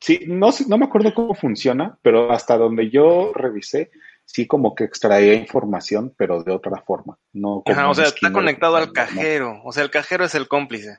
Sí, 0.00 0.20
no, 0.26 0.50
no 0.68 0.78
me 0.78 0.84
acuerdo 0.84 1.14
cómo 1.14 1.34
funciona, 1.34 1.98
pero 2.02 2.30
hasta 2.30 2.56
donde 2.56 2.90
yo 2.90 3.32
revisé, 3.34 3.90
sí 4.26 4.46
como 4.46 4.74
que 4.74 4.84
extraía 4.84 5.34
información, 5.34 6.12
pero 6.16 6.42
de 6.42 6.52
otra 6.52 6.82
forma. 6.82 7.18
No 7.32 7.62
o 7.64 7.94
sea, 7.94 8.04
está 8.04 8.32
conectado 8.32 8.76
al 8.76 8.92
cajero. 8.92 9.62
O 9.64 9.72
sea, 9.72 9.82
el 9.82 9.90
cajero 9.90 10.24
es 10.24 10.34
el 10.34 10.48
cómplice. 10.48 10.98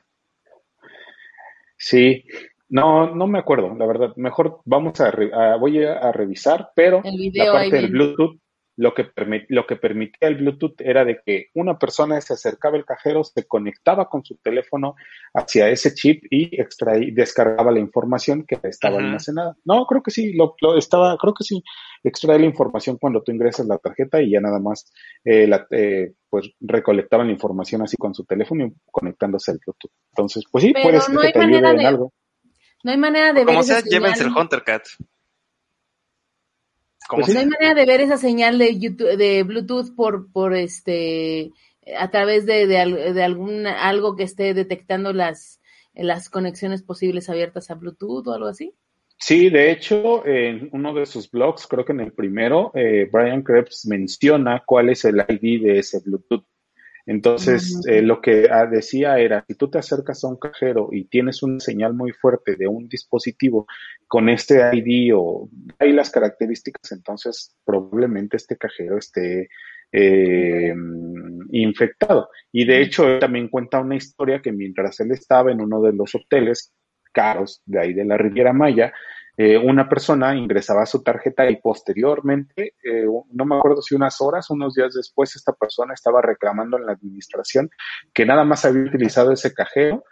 Sí, 1.76 2.24
no, 2.68 3.14
no 3.14 3.26
me 3.28 3.38
acuerdo, 3.38 3.74
la 3.76 3.86
verdad. 3.86 4.12
Mejor 4.16 4.60
vamos 4.64 5.00
a, 5.00 5.12
voy 5.56 5.84
a, 5.84 6.10
revisar, 6.10 6.72
pero 6.74 7.02
la 7.04 7.52
parte 7.52 7.76
del 7.76 7.90
Bluetooth 7.90 8.40
lo 8.78 8.94
que, 8.94 9.10
lo 9.48 9.66
que 9.66 9.74
permitía 9.74 10.28
el 10.28 10.36
Bluetooth 10.36 10.80
era 10.80 11.04
de 11.04 11.20
que 11.26 11.48
una 11.54 11.76
persona 11.78 12.20
se 12.20 12.34
acercaba 12.34 12.76
al 12.76 12.84
cajero, 12.84 13.24
se 13.24 13.44
conectaba 13.44 14.08
con 14.08 14.24
su 14.24 14.36
teléfono 14.36 14.94
hacia 15.34 15.68
ese 15.68 15.92
chip 15.94 16.22
y 16.30 16.60
extraía, 16.60 17.12
descargaba 17.12 17.72
la 17.72 17.80
información 17.80 18.44
que 18.46 18.56
estaba 18.62 18.98
almacenada. 18.98 19.56
No, 19.64 19.84
creo 19.84 20.00
que 20.00 20.12
sí, 20.12 20.32
lo, 20.32 20.54
estaba, 20.76 21.16
creo 21.18 21.34
que 21.34 21.42
sí, 21.42 21.60
extrae 22.04 22.38
la 22.38 22.46
información 22.46 22.98
cuando 22.98 23.20
tú 23.20 23.32
ingresas 23.32 23.66
la 23.66 23.78
tarjeta 23.78 24.22
y 24.22 24.30
ya 24.30 24.40
nada 24.40 24.60
más 24.60 24.92
eh, 25.24 25.48
la, 25.48 25.66
eh, 25.72 26.12
pues 26.30 26.48
recolectaban 26.60 27.26
la 27.26 27.32
información 27.32 27.82
así 27.82 27.96
con 27.96 28.14
su 28.14 28.24
teléfono 28.24 28.64
y 28.64 28.72
conectándose 28.92 29.50
al 29.50 29.58
Bluetooth. 29.58 29.90
Entonces, 30.12 30.44
pues 30.48 30.62
sí, 30.62 30.72
puede 30.72 31.00
ser 31.00 31.16
que 31.16 31.32
te 31.32 31.40
ayude 31.40 31.58
en 31.58 31.66
algo. 31.84 32.12
No 32.84 32.92
hay 32.92 32.98
manera 32.98 33.32
de 33.32 33.44
ver. 33.44 33.46
Como 33.46 33.64
sea, 33.64 33.80
llévense 33.80 34.22
el 34.22 34.30
HunterCat. 34.30 34.84
Pues 37.10 37.32
no 37.32 37.40
hay 37.40 37.46
manera 37.46 37.74
de 37.74 37.86
ver 37.86 38.00
esa 38.00 38.16
señal 38.16 38.58
de 38.58 38.78
YouTube, 38.78 39.16
de 39.16 39.42
Bluetooth 39.42 39.94
por, 39.94 40.30
por 40.30 40.54
este, 40.54 41.52
a 41.96 42.10
través 42.10 42.46
de, 42.46 42.66
de, 42.66 43.12
de 43.14 43.22
algún, 43.22 43.66
algo 43.66 44.16
que 44.16 44.24
esté 44.24 44.54
detectando 44.54 45.12
las, 45.12 45.60
las 45.94 46.28
conexiones 46.28 46.82
posibles 46.82 47.28
abiertas 47.28 47.70
a 47.70 47.74
Bluetooth 47.74 48.26
o 48.26 48.32
algo 48.32 48.48
así. 48.48 48.74
Sí, 49.20 49.50
de 49.50 49.72
hecho, 49.72 50.24
en 50.26 50.68
uno 50.72 50.94
de 50.94 51.04
sus 51.04 51.28
blogs, 51.28 51.66
creo 51.66 51.84
que 51.84 51.92
en 51.92 52.00
el 52.00 52.12
primero, 52.12 52.70
eh, 52.74 53.08
Brian 53.10 53.42
Krebs 53.42 53.84
menciona 53.86 54.62
cuál 54.64 54.90
es 54.90 55.04
el 55.04 55.16
ID 55.28 55.62
de 55.64 55.78
ese 55.80 56.00
Bluetooth. 56.04 56.44
Entonces, 57.08 57.80
eh, 57.88 58.02
lo 58.02 58.20
que 58.20 58.48
ah, 58.50 58.66
decía 58.66 59.18
era, 59.18 59.42
si 59.48 59.54
tú 59.54 59.70
te 59.70 59.78
acercas 59.78 60.22
a 60.22 60.28
un 60.28 60.36
cajero 60.36 60.90
y 60.92 61.06
tienes 61.06 61.42
una 61.42 61.58
señal 61.58 61.94
muy 61.94 62.12
fuerte 62.12 62.54
de 62.54 62.68
un 62.68 62.86
dispositivo 62.86 63.66
con 64.06 64.28
este 64.28 64.60
ID 64.74 65.14
o 65.16 65.48
hay 65.78 65.94
las 65.94 66.10
características, 66.10 66.92
entonces 66.92 67.56
probablemente 67.64 68.36
este 68.36 68.58
cajero 68.58 68.98
esté 68.98 69.48
eh, 69.90 70.74
infectado. 71.50 72.28
Y 72.52 72.66
de 72.66 72.82
hecho, 72.82 73.08
él 73.08 73.20
también 73.20 73.48
cuenta 73.48 73.80
una 73.80 73.96
historia 73.96 74.42
que 74.42 74.52
mientras 74.52 75.00
él 75.00 75.10
estaba 75.12 75.50
en 75.50 75.62
uno 75.62 75.80
de 75.80 75.94
los 75.94 76.14
hoteles 76.14 76.74
caros 77.14 77.62
de 77.64 77.80
ahí 77.80 77.94
de 77.94 78.04
la 78.04 78.18
Riviera 78.18 78.52
Maya, 78.52 78.92
eh, 79.40 79.56
una 79.56 79.88
persona 79.88 80.34
ingresaba 80.34 80.84
su 80.84 81.00
tarjeta 81.00 81.48
y 81.48 81.60
posteriormente, 81.60 82.74
eh, 82.82 83.06
no 83.30 83.44
me 83.44 83.56
acuerdo 83.56 83.80
si 83.82 83.94
unas 83.94 84.20
horas, 84.20 84.50
unos 84.50 84.74
días 84.74 84.94
después, 84.94 85.36
esta 85.36 85.52
persona 85.52 85.94
estaba 85.94 86.20
reclamando 86.20 86.76
en 86.76 86.86
la 86.86 86.94
administración 86.94 87.70
que 88.12 88.26
nada 88.26 88.42
más 88.44 88.64
había 88.64 88.82
utilizado 88.82 89.30
ese 89.30 89.54
cajero 89.54 90.02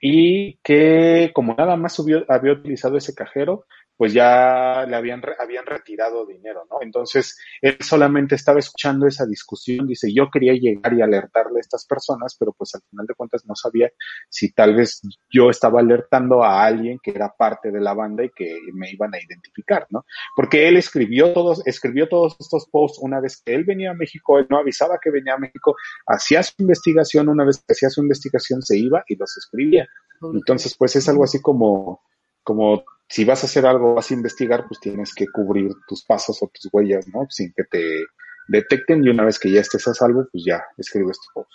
y 0.00 0.56
que 0.64 1.30
como 1.32 1.54
nada 1.54 1.76
más 1.76 1.96
había 2.28 2.52
utilizado 2.54 2.96
ese 2.96 3.14
cajero, 3.14 3.66
pues 3.96 4.12
ya 4.12 4.84
le 4.88 4.96
habían, 4.96 5.22
habían 5.38 5.66
retirado 5.66 6.26
dinero, 6.26 6.66
¿no? 6.70 6.78
Entonces, 6.80 7.38
él 7.60 7.76
solamente 7.80 8.34
estaba 8.34 8.58
escuchando 8.58 9.06
esa 9.06 9.26
discusión, 9.26 9.86
dice, 9.86 10.12
yo 10.12 10.30
quería 10.30 10.54
llegar 10.54 10.92
y 10.94 11.02
alertarle 11.02 11.58
a 11.58 11.60
estas 11.60 11.86
personas, 11.86 12.36
pero 12.38 12.52
pues 12.52 12.74
al 12.74 12.82
final 12.90 13.06
de 13.06 13.14
cuentas 13.14 13.44
no 13.46 13.54
sabía 13.54 13.90
si 14.28 14.52
tal 14.52 14.74
vez 14.74 15.02
yo 15.30 15.50
estaba 15.50 15.80
alertando 15.80 16.42
a 16.42 16.64
alguien 16.64 16.98
que 17.02 17.12
era 17.12 17.32
parte 17.36 17.70
de 17.70 17.80
la 17.80 17.94
banda 17.94 18.24
y 18.24 18.30
que 18.30 18.58
me 18.72 18.90
iban 18.90 19.14
a 19.14 19.20
identificar, 19.20 19.86
¿no? 19.90 20.04
Porque 20.34 20.68
él 20.68 20.76
escribió 20.76 21.32
todos, 21.32 21.66
escribió 21.66 22.08
todos 22.08 22.36
estos 22.40 22.66
posts 22.68 22.98
una 23.00 23.20
vez 23.20 23.40
que 23.42 23.54
él 23.54 23.64
venía 23.64 23.90
a 23.90 23.94
México, 23.94 24.38
él 24.38 24.46
no 24.50 24.58
avisaba 24.58 24.98
que 25.00 25.10
venía 25.10 25.34
a 25.34 25.38
México, 25.38 25.76
hacía 26.06 26.42
su 26.42 26.54
investigación, 26.58 27.28
una 27.28 27.44
vez 27.44 27.62
que 27.64 27.72
hacía 27.72 27.90
su 27.90 28.02
investigación 28.02 28.62
se 28.62 28.78
iba 28.78 29.04
y 29.06 29.16
los 29.16 29.36
escribía. 29.36 29.86
Entonces, 30.32 30.74
pues 30.76 30.94
es 30.96 31.08
algo 31.08 31.24
así 31.24 31.40
como, 31.40 32.00
como 32.42 32.84
si 33.12 33.26
vas 33.26 33.42
a 33.42 33.46
hacer 33.46 33.66
algo, 33.66 33.92
vas 33.92 34.10
a 34.10 34.14
investigar, 34.14 34.66
pues 34.66 34.80
tienes 34.80 35.14
que 35.14 35.26
cubrir 35.26 35.70
tus 35.86 36.02
pasos 36.02 36.42
o 36.42 36.48
tus 36.48 36.72
huellas, 36.72 37.06
¿no? 37.08 37.26
Sin 37.28 37.52
que 37.52 37.64
te 37.64 38.06
detecten 38.48 39.04
y 39.04 39.10
una 39.10 39.26
vez 39.26 39.38
que 39.38 39.50
ya 39.50 39.60
estés 39.60 39.86
a 39.86 39.92
salvo, 39.92 40.26
pues 40.32 40.44
ya 40.46 40.64
escribes 40.78 41.18
tu 41.20 41.26
post. 41.34 41.52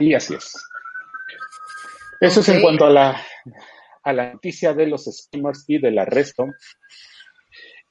Y 0.00 0.14
así 0.14 0.34
es. 0.34 0.52
Eso 2.20 2.40
es 2.40 2.48
en 2.48 2.60
cuanto 2.60 2.86
a 2.86 2.90
la, 2.90 3.22
a 4.02 4.12
la 4.12 4.32
noticia 4.32 4.74
de 4.74 4.88
los 4.88 5.04
skimmers 5.04 5.62
y 5.68 5.78
del 5.78 5.96
arresto. 5.96 6.46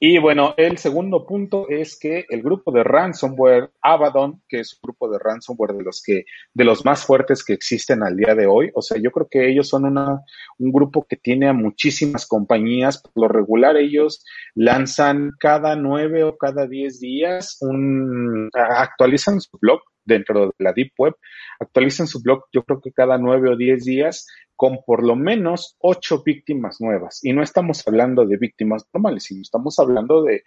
Y 0.02 0.16
bueno, 0.16 0.54
el 0.56 0.78
segundo 0.78 1.26
punto 1.26 1.68
es 1.68 1.98
que 1.98 2.24
el 2.30 2.42
grupo 2.42 2.72
de 2.72 2.82
ransomware 2.82 3.70
Abaddon, 3.82 4.42
que 4.48 4.60
es 4.60 4.72
un 4.72 4.78
grupo 4.82 5.10
de 5.10 5.18
ransomware 5.18 5.74
de 5.74 5.82
los 5.82 6.02
que, 6.02 6.24
de 6.54 6.64
los 6.64 6.86
más 6.86 7.04
fuertes 7.04 7.44
que 7.44 7.52
existen 7.52 8.02
al 8.02 8.16
día 8.16 8.34
de 8.34 8.46
hoy, 8.46 8.70
o 8.74 8.80
sea, 8.80 8.96
yo 8.96 9.10
creo 9.10 9.28
que 9.30 9.50
ellos 9.50 9.68
son 9.68 9.84
una, 9.84 10.22
un 10.58 10.72
grupo 10.72 11.04
que 11.06 11.16
tiene 11.16 11.48
a 11.48 11.52
muchísimas 11.52 12.26
compañías. 12.26 13.02
Por 13.02 13.24
lo 13.24 13.28
regular, 13.28 13.76
ellos 13.76 14.24
lanzan 14.54 15.32
cada 15.38 15.76
nueve 15.76 16.24
o 16.24 16.38
cada 16.38 16.66
diez 16.66 16.98
días 16.98 17.58
un, 17.60 18.48
actualizan 18.54 19.38
su 19.42 19.58
blog 19.60 19.80
dentro 20.04 20.46
de 20.46 20.52
la 20.58 20.72
Deep 20.72 20.92
Web, 20.98 21.14
actualizan 21.58 22.06
su 22.06 22.20
blog 22.20 22.44
yo 22.52 22.62
creo 22.64 22.80
que 22.80 22.92
cada 22.92 23.18
nueve 23.18 23.50
o 23.50 23.56
diez 23.56 23.84
días 23.84 24.26
con 24.60 24.82
por 24.84 25.02
lo 25.02 25.16
menos 25.16 25.74
ocho 25.78 26.22
víctimas 26.22 26.82
nuevas. 26.82 27.20
Y 27.22 27.32
no 27.32 27.42
estamos 27.42 27.82
hablando 27.88 28.26
de 28.26 28.36
víctimas 28.36 28.84
normales, 28.92 29.24
sino 29.24 29.40
estamos 29.40 29.78
hablando 29.78 30.22
de, 30.22 30.42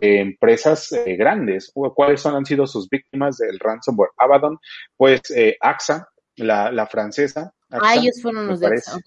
empresas 0.00 0.90
eh, 0.92 1.14
grandes. 1.16 1.70
¿Cuáles 1.74 2.22
son, 2.22 2.36
han 2.36 2.46
sido 2.46 2.66
sus 2.66 2.88
víctimas 2.88 3.36
del 3.36 3.58
ransomware? 3.58 4.12
Abaddon, 4.16 4.58
pues 4.96 5.20
eh, 5.36 5.58
AXA, 5.60 6.08
la, 6.36 6.86
francesa. 6.86 7.52
ah, 7.68 7.96
ellos 7.96 8.22
fueron 8.22 8.46
los 8.46 8.60
de 8.60 8.68
AXA. 8.68 8.98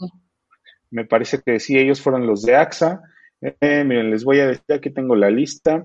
Me 0.92 1.06
parece 1.06 1.42
que 1.42 1.60
sí, 1.60 1.76
ellos 1.76 2.00
fueron 2.00 2.28
los 2.28 2.44
de 2.44 2.56
AXA. 2.56 3.02
Eh, 3.42 3.84
miren, 3.84 4.12
les 4.12 4.24
voy 4.24 4.40
a 4.40 4.46
decir, 4.46 4.72
aquí 4.72 4.92
tengo 4.92 5.16
la 5.16 5.32
lista. 5.32 5.84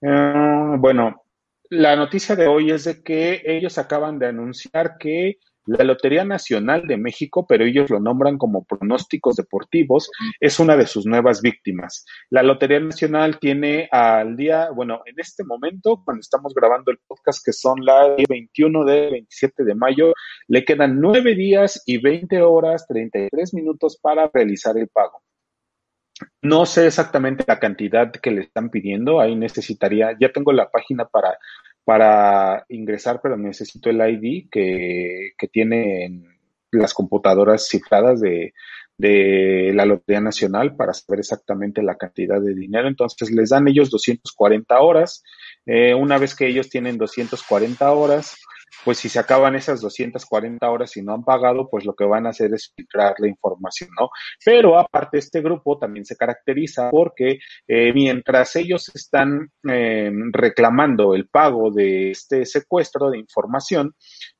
bueno, 0.00 1.25
la 1.70 1.96
noticia 1.96 2.36
de 2.36 2.46
hoy 2.46 2.70
es 2.70 2.84
de 2.84 3.02
que 3.02 3.42
ellos 3.44 3.78
acaban 3.78 4.18
de 4.18 4.26
anunciar 4.26 4.96
que 4.98 5.38
la 5.66 5.84
Lotería 5.84 6.24
Nacional 6.24 6.86
de 6.86 6.96
México, 6.96 7.44
pero 7.46 7.64
ellos 7.64 7.90
lo 7.90 7.98
nombran 7.98 8.38
como 8.38 8.64
pronósticos 8.64 9.36
deportivos, 9.36 10.10
es 10.40 10.60
una 10.60 10.76
de 10.76 10.86
sus 10.86 11.06
nuevas 11.06 11.42
víctimas. 11.42 12.04
La 12.30 12.44
Lotería 12.44 12.78
Nacional 12.78 13.38
tiene 13.40 13.88
al 13.90 14.36
día, 14.36 14.70
bueno, 14.70 15.02
en 15.06 15.18
este 15.18 15.44
momento, 15.44 16.02
cuando 16.04 16.20
estamos 16.20 16.54
grabando 16.54 16.92
el 16.92 16.98
podcast, 17.06 17.44
que 17.44 17.52
son 17.52 17.84
las 17.84 18.16
21 18.28 18.84
de 18.84 19.10
27 19.10 19.64
de 19.64 19.74
mayo, 19.74 20.12
le 20.46 20.64
quedan 20.64 21.00
nueve 21.00 21.34
días 21.34 21.82
y 21.84 21.98
20 21.98 22.42
horas, 22.42 22.86
33 22.86 23.54
minutos 23.54 23.98
para 24.00 24.30
realizar 24.32 24.78
el 24.78 24.88
pago. 24.88 25.25
No 26.42 26.64
sé 26.66 26.86
exactamente 26.86 27.44
la 27.46 27.58
cantidad 27.58 28.10
que 28.10 28.30
le 28.30 28.42
están 28.42 28.70
pidiendo, 28.70 29.20
ahí 29.20 29.36
necesitaría, 29.36 30.16
ya 30.18 30.32
tengo 30.32 30.52
la 30.52 30.70
página 30.70 31.06
para 31.06 31.38
para 31.86 32.66
ingresar, 32.68 33.20
pero 33.22 33.36
necesito 33.36 33.90
el 33.90 34.00
ID 34.00 34.48
que, 34.50 35.34
que 35.38 35.46
tienen 35.46 36.26
las 36.72 36.92
computadoras 36.92 37.68
cifradas 37.68 38.20
de, 38.20 38.54
de 38.98 39.70
la 39.72 39.84
Lotería 39.84 40.20
Nacional 40.20 40.74
para 40.74 40.92
saber 40.92 41.20
exactamente 41.20 41.84
la 41.84 41.96
cantidad 41.96 42.40
de 42.40 42.54
dinero. 42.54 42.88
Entonces 42.88 43.30
les 43.30 43.50
dan 43.50 43.68
ellos 43.68 43.88
240 43.90 44.80
horas. 44.80 45.22
Eh, 45.64 45.94
una 45.94 46.18
vez 46.18 46.34
que 46.34 46.48
ellos 46.48 46.68
tienen 46.68 46.98
240 46.98 47.92
horas, 47.92 48.36
pues 48.86 48.98
si 48.98 49.08
se 49.08 49.18
acaban 49.18 49.56
esas 49.56 49.80
240 49.80 50.70
horas 50.70 50.96
y 50.96 51.02
no 51.02 51.12
han 51.12 51.24
pagado, 51.24 51.68
pues 51.68 51.84
lo 51.84 51.96
que 51.96 52.04
van 52.04 52.24
a 52.24 52.30
hacer 52.30 52.54
es 52.54 52.72
filtrar 52.72 53.16
la 53.18 53.26
información, 53.26 53.90
¿no? 54.00 54.10
Pero 54.44 54.78
aparte, 54.78 55.18
este 55.18 55.40
grupo 55.40 55.76
también 55.76 56.04
se 56.04 56.14
caracteriza 56.14 56.88
porque 56.92 57.40
eh, 57.66 57.92
mientras 57.92 58.54
ellos 58.54 58.88
están 58.94 59.50
eh, 59.68 60.12
reclamando 60.30 61.16
el 61.16 61.28
pago 61.28 61.72
de 61.72 62.12
este 62.12 62.46
secuestro 62.46 63.10
de 63.10 63.18
información, 63.18 63.92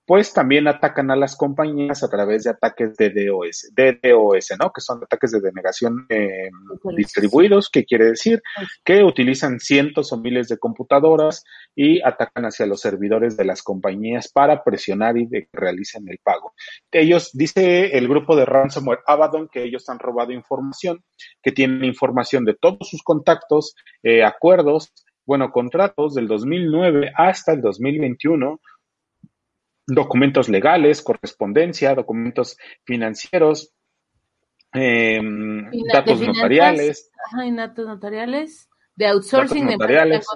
pues 0.06 0.32
también 0.32 0.68
atacan 0.68 1.10
a 1.10 1.16
las 1.16 1.36
compañías 1.36 2.04
a 2.04 2.08
través 2.08 2.44
de 2.44 2.50
ataques 2.50 2.96
de 2.96 3.10
DOS, 3.10 3.72
DDoS, 3.74 4.54
¿no? 4.58 4.72
Que 4.72 4.80
son 4.80 5.02
ataques 5.02 5.32
de 5.32 5.40
denegación 5.40 6.06
eh, 6.08 6.48
distribuidos, 6.96 7.68
que 7.68 7.84
quiere 7.84 8.06
decir 8.06 8.40
que 8.84 9.02
utilizan 9.02 9.58
cientos 9.58 10.12
o 10.12 10.16
miles 10.16 10.46
de 10.46 10.58
computadoras 10.58 11.42
y 11.74 12.00
atacan 12.02 12.44
hacia 12.44 12.66
los 12.66 12.80
servidores 12.80 13.36
de 13.36 13.44
las 13.44 13.64
compañías 13.64 14.30
para 14.32 14.62
presionar 14.62 15.18
y 15.18 15.26
de 15.26 15.46
que 15.46 15.58
realicen 15.58 16.08
el 16.08 16.18
pago. 16.22 16.54
Ellos, 16.92 17.30
dice 17.32 17.98
el 17.98 18.06
grupo 18.06 18.36
de 18.36 18.44
ransomware 18.44 19.00
Abaddon, 19.08 19.48
que 19.48 19.64
ellos 19.64 19.88
han 19.88 19.98
robado 19.98 20.30
información, 20.30 21.02
que 21.42 21.50
tienen 21.50 21.84
información 21.84 22.44
de 22.44 22.54
todos 22.54 22.88
sus 22.88 23.02
contactos, 23.02 23.74
eh, 24.04 24.22
acuerdos, 24.22 24.92
bueno, 25.26 25.50
contratos 25.50 26.14
del 26.14 26.28
2009 26.28 27.10
hasta 27.16 27.52
el 27.52 27.60
2021 27.60 28.60
documentos 29.86 30.48
legales, 30.48 31.02
correspondencia, 31.02 31.94
documentos 31.94 32.56
financieros, 32.84 33.72
em, 34.72 35.70
datos 35.92 36.20
notariales. 36.20 37.10
Ajá, 37.26 37.44
datos 37.54 37.86
notariales. 37.86 38.68
De 38.94 39.06
outsourcing. 39.06 39.66
Datos 39.66 39.78
notariales, 39.78 40.26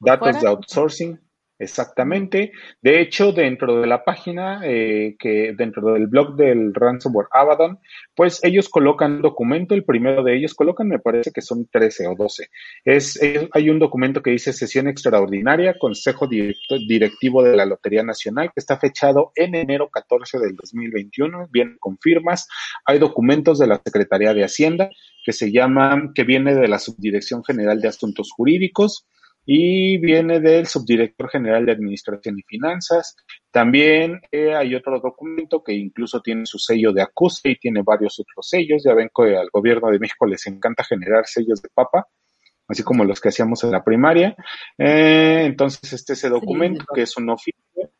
datos 0.00 0.40
de 0.40 0.46
outsourcing. 0.46 1.20
Exactamente. 1.58 2.52
De 2.80 3.00
hecho, 3.00 3.32
dentro 3.32 3.80
de 3.80 3.86
la 3.88 4.04
página, 4.04 4.60
eh, 4.62 5.16
que 5.18 5.54
dentro 5.56 5.92
del 5.92 6.06
blog 6.06 6.36
del 6.36 6.72
ransomware 6.72 7.26
Abaddon, 7.32 7.80
pues 8.14 8.38
ellos 8.44 8.68
colocan 8.68 9.14
un 9.14 9.22
documento, 9.22 9.74
el 9.74 9.84
primero 9.84 10.22
de 10.22 10.36
ellos 10.36 10.54
colocan, 10.54 10.86
me 10.88 11.00
parece 11.00 11.32
que 11.32 11.42
son 11.42 11.66
13 11.66 12.06
o 12.06 12.14
12. 12.14 12.48
Es, 12.84 13.20
hay 13.52 13.70
un 13.70 13.80
documento 13.80 14.22
que 14.22 14.30
dice 14.30 14.52
sesión 14.52 14.86
extraordinaria, 14.86 15.76
Consejo 15.78 16.28
Directivo 16.28 17.42
de 17.42 17.56
la 17.56 17.66
Lotería 17.66 18.04
Nacional, 18.04 18.52
que 18.54 18.60
está 18.60 18.78
fechado 18.78 19.32
en 19.34 19.56
enero 19.56 19.88
14 19.88 20.38
del 20.38 20.54
2021, 20.54 21.48
viene 21.50 21.76
con 21.80 21.98
firmas. 21.98 22.46
Hay 22.84 23.00
documentos 23.00 23.58
de 23.58 23.66
la 23.66 23.80
Secretaría 23.84 24.32
de 24.32 24.44
Hacienda 24.44 24.90
que 25.24 25.32
se 25.32 25.50
llama, 25.50 26.12
que 26.14 26.22
viene 26.22 26.54
de 26.54 26.68
la 26.68 26.78
Subdirección 26.78 27.42
General 27.44 27.80
de 27.80 27.88
Asuntos 27.88 28.30
Jurídicos 28.30 29.06
y 29.50 29.96
viene 29.96 30.40
del 30.40 30.66
subdirector 30.66 31.30
general 31.30 31.64
de 31.64 31.72
Administración 31.72 32.38
y 32.38 32.42
Finanzas. 32.42 33.16
También 33.50 34.20
eh, 34.30 34.54
hay 34.54 34.74
otro 34.74 35.00
documento 35.00 35.64
que 35.64 35.72
incluso 35.72 36.20
tiene 36.20 36.44
su 36.44 36.58
sello 36.58 36.92
de 36.92 37.00
acuse 37.00 37.48
y 37.48 37.58
tiene 37.58 37.80
varios 37.82 38.20
otros 38.20 38.46
sellos. 38.46 38.82
Ya 38.84 38.92
ven 38.92 39.08
que 39.08 39.38
al 39.38 39.48
gobierno 39.50 39.88
de 39.88 40.00
México 40.00 40.26
les 40.26 40.46
encanta 40.46 40.84
generar 40.84 41.26
sellos 41.26 41.62
de 41.62 41.70
papa, 41.72 42.06
así 42.68 42.82
como 42.82 43.06
los 43.06 43.22
que 43.22 43.30
hacíamos 43.30 43.64
en 43.64 43.70
la 43.70 43.82
primaria. 43.82 44.36
Eh, 44.76 45.44
entonces, 45.46 45.94
este 45.94 46.12
es 46.12 46.24
el 46.24 46.32
documento 46.32 46.84
que 46.94 47.00
es 47.00 47.16
un 47.16 47.30
oficio. 47.30 47.90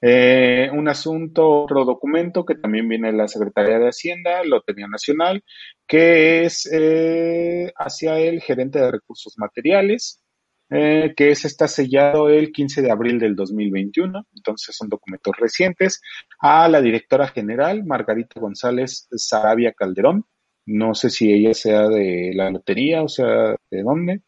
Eh, 0.00 0.68
un 0.72 0.88
asunto, 0.88 1.48
otro 1.48 1.84
documento 1.84 2.44
que 2.44 2.56
también 2.56 2.88
viene 2.88 3.12
de 3.12 3.16
la 3.16 3.28
Secretaría 3.28 3.78
de 3.78 3.90
Hacienda, 3.90 4.42
Lotería 4.42 4.88
Nacional, 4.88 5.44
que 5.86 6.46
es 6.46 6.68
hacia 7.76 8.18
el 8.18 8.40
gerente 8.40 8.80
de 8.80 8.90
recursos 8.90 9.34
materiales, 9.38 10.25
eh, 10.70 11.14
que 11.16 11.30
es 11.30 11.44
está 11.44 11.68
sellado 11.68 12.28
el 12.28 12.52
15 12.52 12.82
de 12.82 12.90
abril 12.90 13.18
del 13.18 13.36
2021, 13.36 14.26
entonces 14.34 14.76
son 14.76 14.88
documentos 14.88 15.34
recientes, 15.38 16.00
a 16.40 16.68
la 16.68 16.80
directora 16.80 17.28
general, 17.28 17.84
Margarita 17.84 18.40
González 18.40 19.08
Sarabia 19.12 19.72
Calderón, 19.72 20.24
no 20.66 20.94
sé 20.94 21.10
si 21.10 21.32
ella 21.32 21.54
sea 21.54 21.88
de 21.88 22.32
la 22.34 22.50
lotería 22.50 23.02
o 23.02 23.08
sea 23.08 23.54
de 23.70 23.82
dónde. 23.82 24.22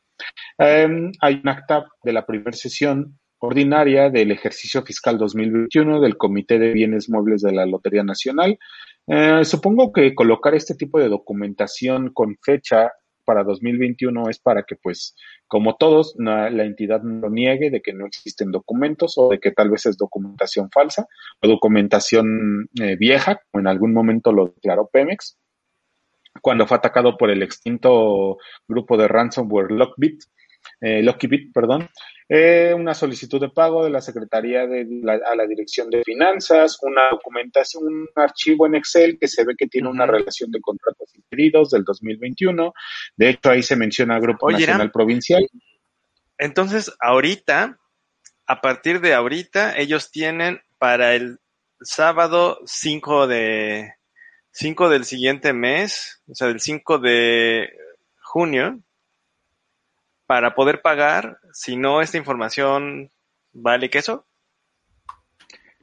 Em, 0.57 1.13
hay 1.21 1.41
un 1.43 1.49
acta 1.49 1.87
de 2.03 2.13
la 2.13 2.25
primera 2.25 2.53
sesión 2.53 3.19
ordinaria 3.41 4.11
del 4.11 4.33
ejercicio 4.33 4.83
fiscal 4.83 5.19
2021 5.19 6.01
del 6.01 6.17
Comité 6.17 6.59
de 6.59 6.73
Bienes 6.73 7.09
Muebles 7.09 7.43
de 7.43 7.53
la 7.53 7.67
Lotería 7.67 8.03
Nacional. 8.03 8.59
Eh, 9.07 9.45
supongo 9.45 9.93
que 9.93 10.15
colocar 10.15 10.55
este 10.55 10.75
tipo 10.75 10.99
de 10.99 11.09
documentación 11.09 12.13
con 12.13 12.37
fecha 12.43 12.93
para 13.29 13.45
2021 13.45 14.31
es 14.31 14.39
para 14.39 14.63
que, 14.63 14.75
pues, 14.75 15.15
como 15.49 15.77
todos, 15.77 16.15
la, 16.17 16.49
entidad 16.65 17.03
no 17.03 17.29
niegue 17.29 17.69
de 17.69 17.83
que 17.83 17.93
no 17.93 18.07
existen 18.07 18.51
documentos 18.51 19.19
o 19.19 19.29
de 19.29 19.39
que 19.39 19.51
tal 19.51 19.69
vez 19.69 19.85
es 19.85 19.99
documentación 19.99 20.71
falsa 20.71 21.07
o 21.43 21.47
documentación 21.47 22.71
eh, 22.81 22.97
vieja, 22.97 23.43
como 23.51 23.61
en 23.61 23.67
algún 23.67 23.93
momento 23.93 24.33
lo 24.33 24.47
declaró 24.47 24.89
Pemex, 24.91 25.37
cuando 26.41 26.67
fue 26.67 26.79
atacado 26.79 27.19
por 27.19 27.29
el 27.29 27.43
extinto 27.43 28.39
grupo 28.67 28.97
de 28.97 29.09
ransomware 29.09 29.73
Lockbit, 29.73 30.23
eh, 30.81 31.05
perdón, 31.53 31.89
eh, 32.29 32.75
una 32.75 32.95
solicitud 32.95 33.41
de 33.41 33.49
pago 33.49 33.85
de 33.85 33.91
la 33.91 34.01
Secretaría 34.01 34.67
de 34.67 34.87
a 35.27 35.35
la 35.35 35.47
Dirección 35.47 35.91
de 35.91 36.05
Finanzas, 36.05 36.79
una 36.83 37.09
documentación, 37.11 37.87
un 37.87 38.09
archivo 38.15 38.67
en 38.67 38.75
Excel 38.75 39.19
que 39.19 39.29
se 39.29 39.45
ve 39.45 39.55
que 39.57 39.67
tiene 39.67 39.89
una 39.89 40.07
relación 40.07 40.51
de 40.51 40.61
contratos 40.61 41.15
inquiridos 41.15 41.71
del 41.71 41.85
2021. 41.85 42.73
De 43.17 43.31
hecho, 43.31 43.51
ahí 43.51 43.63
se 43.63 43.77
menciona 43.77 44.21
Grupo 44.21 44.51
Nacional 44.51 44.91
Provincial. 44.91 45.49
Entonces, 46.37 46.93
ahorita, 47.01 47.79
a 48.47 48.61
partir 48.61 49.01
de 49.01 49.15
ahorita, 49.15 49.77
ellos 49.77 50.11
tienen 50.11 50.61
para 50.79 51.15
el 51.15 51.39
sábado 51.81 52.61
5 52.67 53.27
de 53.27 53.95
5 54.53 54.89
del 54.91 55.05
siguiente 55.05 55.53
mes, 55.53 56.23
o 56.29 56.35
sea, 56.35 56.49
del 56.49 56.61
5 56.61 56.99
de 56.99 57.71
junio, 58.21 58.81
para 60.29 60.55
poder 60.55 60.83
pagar, 60.83 61.39
si 61.55 61.79
no 61.79 62.03
esta 62.03 62.19
información 62.19 63.11
vale 63.51 63.89
queso. 63.89 64.27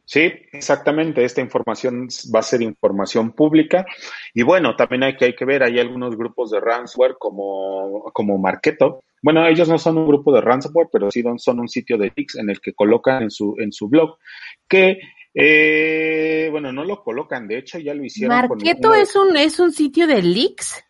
Sí, 0.06 0.32
exactamente. 0.54 1.26
Esta 1.26 1.42
información 1.42 2.08
va 2.34 2.42
a 2.42 2.44
ser 2.44 2.62
información 2.62 3.32
pública. 3.32 3.88
Y 4.36 4.44
bueno, 4.44 4.76
también 4.76 5.02
hay 5.02 5.18
que, 5.18 5.26
hay 5.26 5.36
que 5.36 5.46
ver, 5.46 5.64
hay 5.64 5.80
algunos 5.80 6.16
grupos 6.16 6.52
de 6.52 6.60
ransomware 6.60 7.16
como, 7.18 8.04
como 8.14 8.38
Marketo. 8.38 9.00
Bueno, 9.24 9.48
ellos 9.48 9.68
no 9.68 9.80
son 9.80 9.98
un 9.98 10.08
grupo 10.08 10.32
de 10.32 10.42
ransomware, 10.42 10.90
pero 10.92 11.10
sí 11.10 11.24
son 11.38 11.60
un 11.60 11.68
sitio 11.68 11.98
de 11.98 12.14
leaks 12.16 12.36
en 12.36 12.52
el 12.52 12.62
que 12.62 12.74
colocan 12.74 13.24
en 13.24 13.32
su, 13.32 13.56
en 13.58 13.72
su 13.72 13.90
blog 13.90 14.20
que, 14.68 15.00
eh, 15.34 16.50
bueno, 16.52 16.72
no 16.72 16.84
lo 16.84 17.04
colocan, 17.04 17.48
de 17.48 17.58
hecho 17.58 17.80
ya 17.80 17.96
lo 17.96 18.04
hicieron. 18.04 18.38
¿Marketo 18.38 18.94
es, 18.94 19.16
un, 19.16 19.36
es 19.36 19.60
un 19.60 19.72
sitio 19.72 20.06
de 20.06 20.22
leaks? 20.22 20.86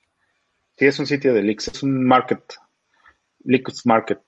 Sí, 0.75 0.87
es 0.87 0.99
un 0.99 1.05
sitio 1.05 1.33
de 1.33 1.41
leaks, 1.41 1.69
es 1.69 1.83
un 1.83 2.05
market 2.05 2.43
Liquid 3.45 3.75
Market. 3.85 4.19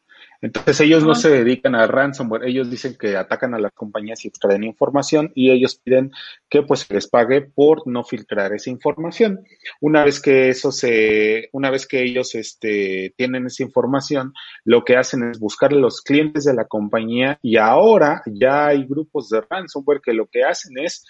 Entonces 0.41 0.79
ellos 0.81 1.03
no 1.03 1.15
se 1.15 1.29
dedican 1.29 1.73
a 1.73 1.87
ransomware, 1.87 2.45
ellos 2.45 2.69
dicen 2.69 2.95
que 2.99 3.17
atacan 3.17 3.55
a 3.55 3.59
las 3.59 3.71
compañías 3.71 4.23
y 4.23 4.27
extraen 4.27 4.63
información 4.63 5.31
y 5.33 5.51
ellos 5.51 5.75
piden 5.83 6.11
que 6.47 6.61
pues 6.61 6.81
se 6.81 6.93
les 6.93 7.07
pague 7.07 7.41
por 7.41 7.87
no 7.87 8.03
filtrar 8.03 8.53
esa 8.53 8.69
información. 8.69 9.43
Una 9.81 10.03
vez 10.03 10.21
que 10.21 10.49
eso 10.49 10.71
se, 10.71 11.49
una 11.53 11.71
vez 11.71 11.87
que 11.87 12.03
ellos 12.03 12.35
este, 12.35 13.13
tienen 13.17 13.47
esa 13.47 13.63
información, 13.63 14.33
lo 14.63 14.83
que 14.83 14.95
hacen 14.95 15.23
es 15.23 15.39
buscar 15.39 15.73
a 15.73 15.77
los 15.77 16.01
clientes 16.01 16.43
de 16.45 16.53
la 16.53 16.65
compañía 16.65 17.39
y 17.41 17.57
ahora 17.57 18.21
ya 18.27 18.67
hay 18.67 18.85
grupos 18.85 19.29
de 19.29 19.41
ransomware 19.41 20.01
que 20.01 20.13
lo 20.13 20.27
que 20.27 20.43
hacen 20.43 20.77
es 20.77 21.03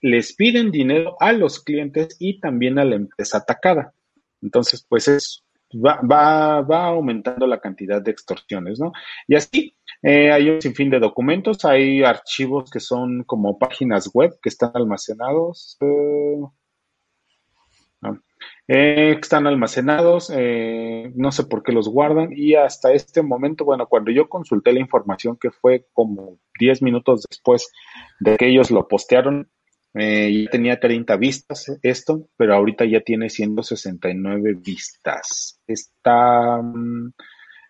les 0.00 0.34
piden 0.34 0.70
dinero 0.70 1.16
a 1.20 1.32
los 1.32 1.62
clientes 1.62 2.16
y 2.18 2.40
también 2.40 2.78
a 2.78 2.84
la 2.84 2.96
empresa 2.96 3.38
atacada. 3.38 3.92
Entonces, 4.40 4.86
pues 4.88 5.08
es 5.08 5.44
va, 5.74 6.00
va, 6.02 6.60
va 6.62 6.86
aumentando 6.86 7.46
la 7.46 7.60
cantidad 7.60 8.02
de 8.02 8.10
extorsiones, 8.10 8.80
¿no? 8.80 8.92
Y 9.26 9.34
así 9.36 9.74
eh, 10.02 10.32
hay 10.32 10.48
un 10.48 10.62
sinfín 10.62 10.90
de 10.90 10.98
documentos, 10.98 11.64
hay 11.64 12.02
archivos 12.02 12.70
que 12.70 12.80
son 12.80 13.24
como 13.24 13.58
páginas 13.58 14.10
web 14.12 14.38
que 14.42 14.48
están 14.48 14.72
almacenados. 14.74 15.76
Eh, 15.80 16.40
eh, 18.68 19.18
están 19.20 19.46
almacenados, 19.46 20.30
no 20.30 21.32
sé 21.32 21.44
por 21.44 21.62
qué 21.62 21.72
los 21.72 21.88
guardan 21.88 22.30
y 22.34 22.54
hasta 22.54 22.92
este 22.92 23.20
momento, 23.20 23.64
bueno, 23.64 23.86
cuando 23.88 24.10
yo 24.12 24.28
consulté 24.28 24.72
la 24.72 24.80
información 24.80 25.36
que 25.36 25.50
fue 25.50 25.86
como 25.92 26.38
10 26.58 26.80
minutos 26.82 27.26
después 27.28 27.70
de 28.20 28.36
que 28.36 28.48
ellos 28.48 28.70
lo 28.70 28.86
postearon, 28.86 29.50
eh, 29.94 30.44
ya 30.44 30.50
tenía 30.50 30.78
30 30.78 31.16
vistas 31.16 31.78
esto, 31.82 32.28
pero 32.36 32.54
ahorita 32.54 32.84
ya 32.84 33.00
tiene 33.00 33.28
169 33.28 34.54
vistas. 34.62 35.60
Está, 35.66 36.60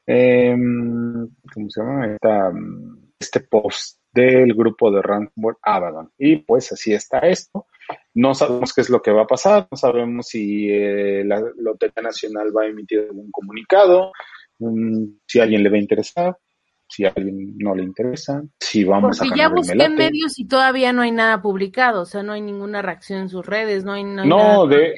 em, 0.07 1.29
¿cómo 1.55 1.71
se 1.71 1.81
llama? 1.81 2.17
Mm, 2.53 3.13
este 3.19 3.41
post 3.41 3.99
del 4.13 4.55
grupo 4.55 4.91
de 4.91 5.03
ransomware 5.03 5.57
Abaddon. 5.63 6.11
Y 6.19 6.37
pues 6.37 6.73
así 6.73 6.93
está 6.93 7.21
esto. 7.21 7.67
No 8.15 8.35
sabemos 8.35 8.75
qué 8.75 8.83
es 8.83 8.91
lo 8.91 9.01
que 9.01 9.13
va 9.13 9.23
a 9.23 9.27
pasar, 9.27 9.69
no 9.71 9.77
sabemos 9.77 10.29
si 10.29 10.69
eh, 10.71 11.25
la 11.25 11.43
Lotería 11.57 12.03
Nacional 12.03 12.55
va 12.57 12.63
a 12.65 12.67
emitir 12.67 13.01
algún 13.01 13.31
comunicado, 13.31 14.13
mm, 14.59 15.05
si 15.27 15.41
alguien 15.41 15.63
le 15.63 15.71
va 15.71 15.77
a 15.77 15.81
interesar 15.81 16.37
si 16.91 17.05
a 17.07 17.13
alguien 17.17 17.57
no 17.59 17.75
le 17.75 17.85
interesa, 17.85 18.43
si 18.61 18.85
vamos 18.85 19.19
Porque 19.19 19.35
a 19.35 19.37
ya 19.37 19.43
ganar 19.45 19.51
el 19.51 19.55
busqué 19.55 19.75
melate. 19.77 19.95
medios 19.97 20.39
y 20.39 20.47
todavía 20.47 20.93
no 20.93 21.03
hay 21.03 21.13
nada 21.13 21.41
publicado, 21.43 22.03
o 22.03 22.07
sea, 22.07 22.23
no 22.23 22.33
hay 22.33 22.43
ninguna 22.43 22.83
reacción 22.83 23.21
en 23.21 23.29
sus 23.31 23.47
redes, 23.47 23.85
no 23.85 23.93
hay, 23.93 24.05
no 24.05 24.23
hay 24.23 24.29
No, 24.29 24.37
nada. 24.37 24.67
de, 24.67 24.95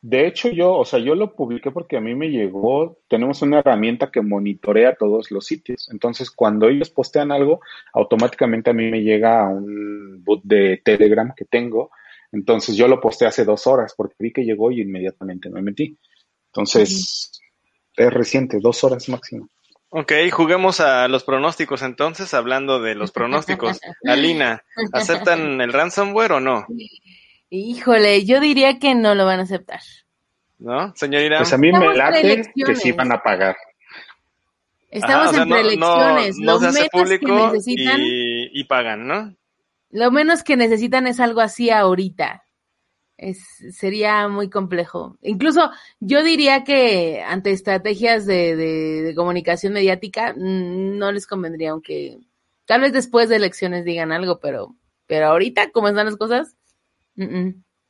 de 0.00 0.26
hecho 0.26 0.48
yo, 0.50 0.74
o 0.76 0.84
sea, 0.84 0.98
yo 1.00 1.14
lo 1.14 1.34
publiqué 1.34 1.70
porque 1.72 1.96
a 1.96 2.00
mí 2.00 2.14
me 2.14 2.28
llegó, 2.30 2.98
tenemos 3.08 3.42
una 3.42 3.58
herramienta 3.60 4.10
que 4.10 4.20
monitorea 4.22 4.94
todos 4.96 5.30
los 5.30 5.44
sitios. 5.46 5.88
Entonces, 5.92 6.30
cuando 6.30 6.68
ellos 6.68 6.90
postean 6.90 7.32
algo, 7.32 7.60
automáticamente 7.92 8.70
a 8.70 8.74
mí 8.74 8.90
me 8.90 9.02
llega 9.02 9.44
a 9.44 9.48
un 9.48 10.22
bot 10.24 10.40
de 10.44 10.80
Telegram 10.84 11.32
que 11.36 11.44
tengo. 11.46 11.90
Entonces, 12.32 12.76
yo 12.76 12.88
lo 12.88 13.00
posteé 13.00 13.28
hace 13.28 13.44
dos 13.44 13.66
horas 13.66 13.94
porque 13.96 14.14
vi 14.18 14.32
que 14.32 14.44
llegó 14.44 14.70
y 14.70 14.80
inmediatamente 14.82 15.50
me 15.50 15.62
metí. 15.62 15.98
Entonces, 16.46 17.30
es 17.96 18.12
reciente, 18.12 18.58
dos 18.60 18.84
horas 18.84 19.08
máximo. 19.08 19.48
Ok, 19.94 20.10
juguemos 20.32 20.80
a 20.80 21.06
los 21.08 21.22
pronósticos 21.22 21.82
entonces, 21.82 22.32
hablando 22.32 22.80
de 22.80 22.94
los 22.94 23.12
pronósticos. 23.12 23.78
Alina, 24.08 24.64
¿aceptan 24.92 25.60
el 25.60 25.70
ransomware 25.70 26.32
o 26.32 26.40
no? 26.40 26.66
Híjole, 27.50 28.24
yo 28.24 28.40
diría 28.40 28.78
que 28.78 28.94
no 28.94 29.14
lo 29.14 29.26
van 29.26 29.40
a 29.40 29.42
aceptar. 29.42 29.80
¿No? 30.58 30.94
Señor 30.96 31.20
Irán. 31.22 31.40
Pues 31.40 31.52
a 31.52 31.58
mí 31.58 31.70
me 31.72 31.94
late 31.94 32.42
que 32.54 32.74
sí 32.74 32.92
van 32.92 33.12
a 33.12 33.22
pagar. 33.22 33.56
Estamos 34.90 35.28
Ajá, 35.28 35.30
o 35.30 35.34
sea, 35.34 35.42
en 35.42 35.48
no- 35.48 35.56
no- 35.56 35.62
preelecciones. 35.62 36.36
No, 36.38 36.52
lo 36.52 36.58
se 36.60 36.66
hace 36.68 36.78
menos 36.78 36.90
público 36.92 37.26
que 37.26 37.32
necesitan, 37.52 38.00
y, 38.00 38.60
y 38.60 38.64
pagan, 38.64 39.06
¿no? 39.06 39.34
lo 39.90 40.10
menos 40.10 40.42
que 40.42 40.56
necesitan 40.56 41.06
es 41.06 41.20
algo 41.20 41.42
así 41.42 41.68
ahorita. 41.68 42.41
Es, 43.22 43.38
sería 43.70 44.26
muy 44.26 44.50
complejo. 44.50 45.16
Incluso 45.22 45.70
yo 46.00 46.24
diría 46.24 46.64
que 46.64 47.22
ante 47.24 47.52
estrategias 47.52 48.26
de, 48.26 49.12
comunicación 49.14 49.72
mediática 49.72 50.32
mm, 50.36 50.98
no 50.98 51.12
les 51.12 51.28
convendría, 51.28 51.70
aunque 51.70 52.18
tal 52.66 52.80
vez 52.80 52.92
después 52.92 53.28
de 53.28 53.36
elecciones 53.36 53.84
digan 53.84 54.10
algo, 54.10 54.40
pero, 54.40 54.74
pero 55.06 55.26
ahorita, 55.26 55.70
como 55.70 55.86
están 55.86 56.06
las 56.06 56.16
cosas. 56.16 56.56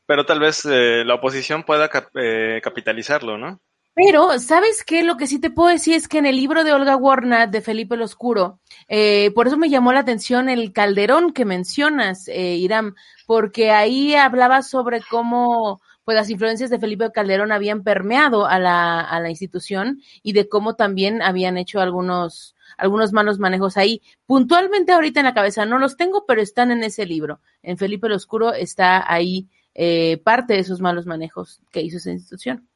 Pero 0.04 0.26
tal 0.26 0.40
vez 0.40 0.66
eh, 0.66 1.02
la 1.06 1.14
oposición 1.14 1.62
pueda 1.62 1.88
cap- 1.88 2.14
eh, 2.14 2.60
capitalizarlo, 2.62 3.38
¿no? 3.38 3.58
Pero, 3.94 4.38
¿sabes 4.38 4.85
qué? 4.85 5.02
Lo 5.02 5.18
que 5.18 5.26
sí 5.26 5.38
te 5.38 5.50
puedo 5.50 5.68
decir 5.68 5.94
es 5.94 6.09
que 6.09 6.16
en 6.16 6.24
el 6.24 6.37
libro 6.37 6.64
de 6.64 6.72
Olga 6.72 6.96
Warnat 6.96 7.50
de 7.50 7.61
Felipe 7.61 7.94
el 7.94 8.02
Oscuro, 8.02 8.59
eh, 8.88 9.31
por 9.35 9.46
eso 9.46 9.59
me 9.59 9.68
llamó 9.68 9.92
la 9.92 10.00
atención 10.00 10.48
el 10.48 10.72
calderón 10.72 11.33
que 11.35 11.44
mencionas, 11.44 12.26
eh, 12.28 12.57
Irán, 12.57 12.94
porque 13.26 13.70
ahí 13.70 14.14
hablaba 14.14 14.62
sobre 14.62 15.02
cómo 15.11 15.83
pues 16.05 16.16
las 16.16 16.31
influencias 16.31 16.70
de 16.70 16.78
Felipe 16.81 17.12
Calderón 17.12 17.52
habían 17.52 17.83
permeado 17.85 18.46
a 18.46 18.59
la, 18.59 19.00
a 19.00 19.20
la 19.20 19.31
institución 19.31 20.00
y 20.22 20.33
de 20.33 20.48
cómo 20.48 20.74
también 20.74 21.22
habían 21.22 21.59
hecho 21.59 21.81
algunos, 21.81 22.57
algunos 22.78 23.12
malos 23.12 23.38
manejos 23.38 23.76
ahí. 23.76 24.02
Puntualmente 24.26 24.92
ahorita 24.92 25.20
en 25.20 25.26
la 25.26 25.35
cabeza 25.35 25.66
no 25.66 25.78
los 25.78 25.96
tengo, 25.96 26.24
pero 26.26 26.40
están 26.40 26.72
en 26.72 26.83
ese 26.83 27.07
libro. 27.07 27.40
En 27.62 27.76
Felipe 27.76 28.07
el 28.09 28.14
Oscuro 28.14 28.52
está 28.55 29.12
ahí 29.12 29.48
eh, 29.74 30.20
parte 30.24 30.55
de 30.55 30.61
esos 30.61 30.81
malos 30.81 31.07
manejos 31.07 31.61
que 31.70 31.83
hizo 31.83 31.98
esa 31.98 32.11
institución. 32.11 32.68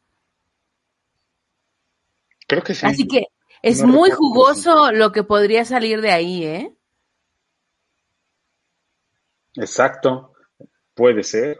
Creo 2.46 2.62
que 2.62 2.74
sí. 2.74 2.86
Así 2.86 3.06
que 3.06 3.26
es 3.62 3.82
No 3.82 3.88
muy 3.88 4.10
jugoso 4.10 4.92
lo 4.92 5.12
que 5.12 5.24
podría 5.24 5.64
salir 5.64 6.00
de 6.00 6.10
ahí, 6.10 6.44
¿eh? 6.44 6.72
Exacto, 9.56 10.34
puede 10.94 11.22
ser, 11.22 11.58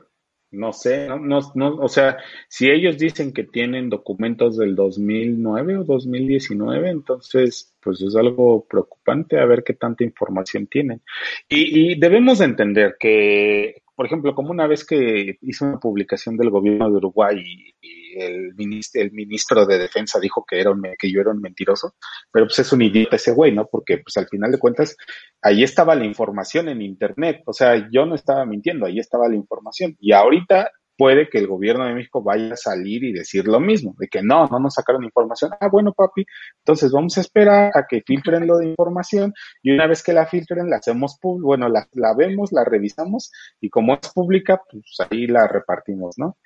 no 0.51 0.73
sé, 0.73 1.09
no, 1.09 1.19
no, 1.19 1.41
no, 1.55 1.77
o 1.77 1.89
sea, 1.89 2.19
si 2.49 2.69
ellos 2.71 2.99
dicen 2.99 3.33
que 3.33 3.45
tienen 3.45 3.89
documentos 3.89 4.57
del 4.59 4.77
2009 4.77 5.79
o 5.79 5.85
2019, 5.85 6.91
entonces, 6.91 7.75
pues 7.81 8.01
es 8.03 8.15
algo 8.15 8.67
preocupante 8.69 9.41
a 9.41 9.47
ver 9.47 9.65
qué 9.65 9.73
tanta 9.75 10.05
información 10.05 10.67
tienen. 10.67 11.03
Y, 11.49 11.93
y 11.93 11.99
debemos 11.99 12.39
de 12.39 12.45
entender 12.45 12.97
que, 13.01 13.83
por 13.97 14.07
ejemplo, 14.07 14.35
como 14.35 14.51
una 14.51 14.67
vez 14.67 14.85
que 14.85 15.39
hizo 15.41 15.65
una 15.65 15.81
publicación 15.81 16.37
del 16.37 16.51
gobierno 16.51 16.91
de 16.91 16.97
Uruguay 16.99 17.43
y, 17.45 17.75
y 17.81 18.23
el, 18.23 18.55
ministro, 18.55 19.01
el 19.03 19.13
ministro 19.13 19.67
de 19.67 19.79
Defensa 19.79 20.21
dijo 20.21 20.45
que, 20.49 20.61
era 20.61 20.71
un, 20.71 20.83
que 20.99 21.11
yo 21.11 21.21
era 21.21 21.31
un 21.31 21.41
mentiroso, 21.41 21.95
pero 22.31 22.47
pues 22.47 22.59
es 22.59 22.73
un 22.73 22.83
idiota 22.83 23.17
ese 23.17 23.33
güey, 23.33 23.53
¿no? 23.53 23.67
Porque 23.67 23.99
pues 23.99 24.17
al 24.17 24.29
final 24.29 24.53
de 24.53 24.59
cuentas 24.59 24.97
ahí 25.43 25.63
estaba 25.63 25.95
la 25.95 26.05
información 26.05 26.69
en 26.69 26.83
Internet, 26.83 27.43
o 27.47 27.53
sea, 27.53 27.89
yo 27.91 28.07
no 28.07 28.15
estaba 28.15 28.45
mintiendo, 28.45 28.87
ahí 28.87 28.99
estaba 28.99 29.29
la 29.29 29.37
información. 29.37 29.97
Y 29.99 30.13
ahorita 30.13 30.71
puede 30.97 31.29
que 31.29 31.39
el 31.39 31.47
gobierno 31.47 31.85
de 31.85 31.95
México 31.95 32.23
vaya 32.23 32.55
a 32.55 32.57
salir 32.57 33.05
y 33.05 33.13
decir 33.13 33.47
lo 33.47 33.61
mismo, 33.61 33.95
de 33.99 34.09
que 34.09 34.23
no, 34.23 34.47
no 34.47 34.59
nos 34.59 34.75
sacaron 34.75 35.05
información. 35.05 35.53
Ah, 35.61 35.69
bueno, 35.71 35.93
papi, 35.93 36.25
entonces 36.59 36.91
vamos 36.93 37.17
a 37.19 37.21
esperar 37.21 37.71
a 37.75 37.87
que 37.87 38.03
filtren 38.03 38.47
lo 38.47 38.59
de 38.59 38.69
información 38.69 39.33
y 39.63 39.73
una 39.73 39.87
vez 39.87 40.03
que 40.03 40.13
la 40.13 40.27
filtren, 40.27 40.71
la 40.71 40.77
hacemos 40.77 41.19
pública, 41.19 41.47
bueno, 41.47 41.69
la, 41.69 41.87
la 41.93 42.15
vemos, 42.15 42.53
la 42.53 42.65
revisamos 42.65 43.31
y 43.61 43.71
como 43.71 43.95
es 43.95 44.13
pública, 44.13 44.63
pues 44.71 44.97
ahí 45.11 45.27
la 45.27 45.47
repartimos, 45.47 46.17
¿no? 46.19 46.37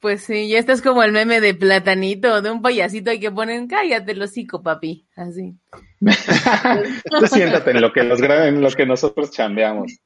Pues 0.00 0.24
sí, 0.24 0.48
ya 0.48 0.58
esto 0.58 0.72
es 0.72 0.82
como 0.82 1.04
el 1.04 1.12
meme 1.12 1.40
de 1.40 1.54
platanito, 1.54 2.42
de 2.42 2.50
un 2.50 2.60
payasito 2.60 3.12
hay 3.12 3.20
que 3.20 3.30
ponen, 3.30 3.68
cállate 3.68 4.12
el 4.12 4.22
hocico, 4.22 4.60
papi, 4.60 5.06
así. 5.14 5.54
Tú 7.20 7.26
siéntate 7.28 7.70
en 7.70 7.80
lo 7.80 7.92
que 7.92 8.02
los 8.02 8.20
en 8.20 8.60
lo 8.60 8.70
que 8.72 8.84
nosotros 8.84 9.30
chambeamos. 9.30 10.00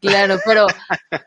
Claro, 0.00 0.38
pero, 0.44 0.66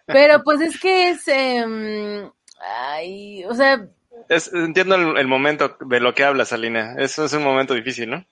pero 0.09 0.43
pues 0.43 0.61
es 0.61 0.79
que 0.79 1.09
es, 1.09 1.27
em, 1.27 2.31
ay, 2.59 3.43
o 3.45 3.53
sea, 3.53 3.87
Es, 4.29 4.51
entiendo 4.53 4.95
el, 4.95 5.17
el 5.17 5.27
momento 5.27 5.77
de 5.81 5.99
lo 5.99 6.13
que 6.15 6.23
hablas, 6.23 6.53
Alina. 6.53 6.95
Eso 6.97 7.25
es 7.25 7.33
un 7.33 7.43
momento 7.43 7.73
difícil, 7.73 8.09
¿no? 8.09 8.25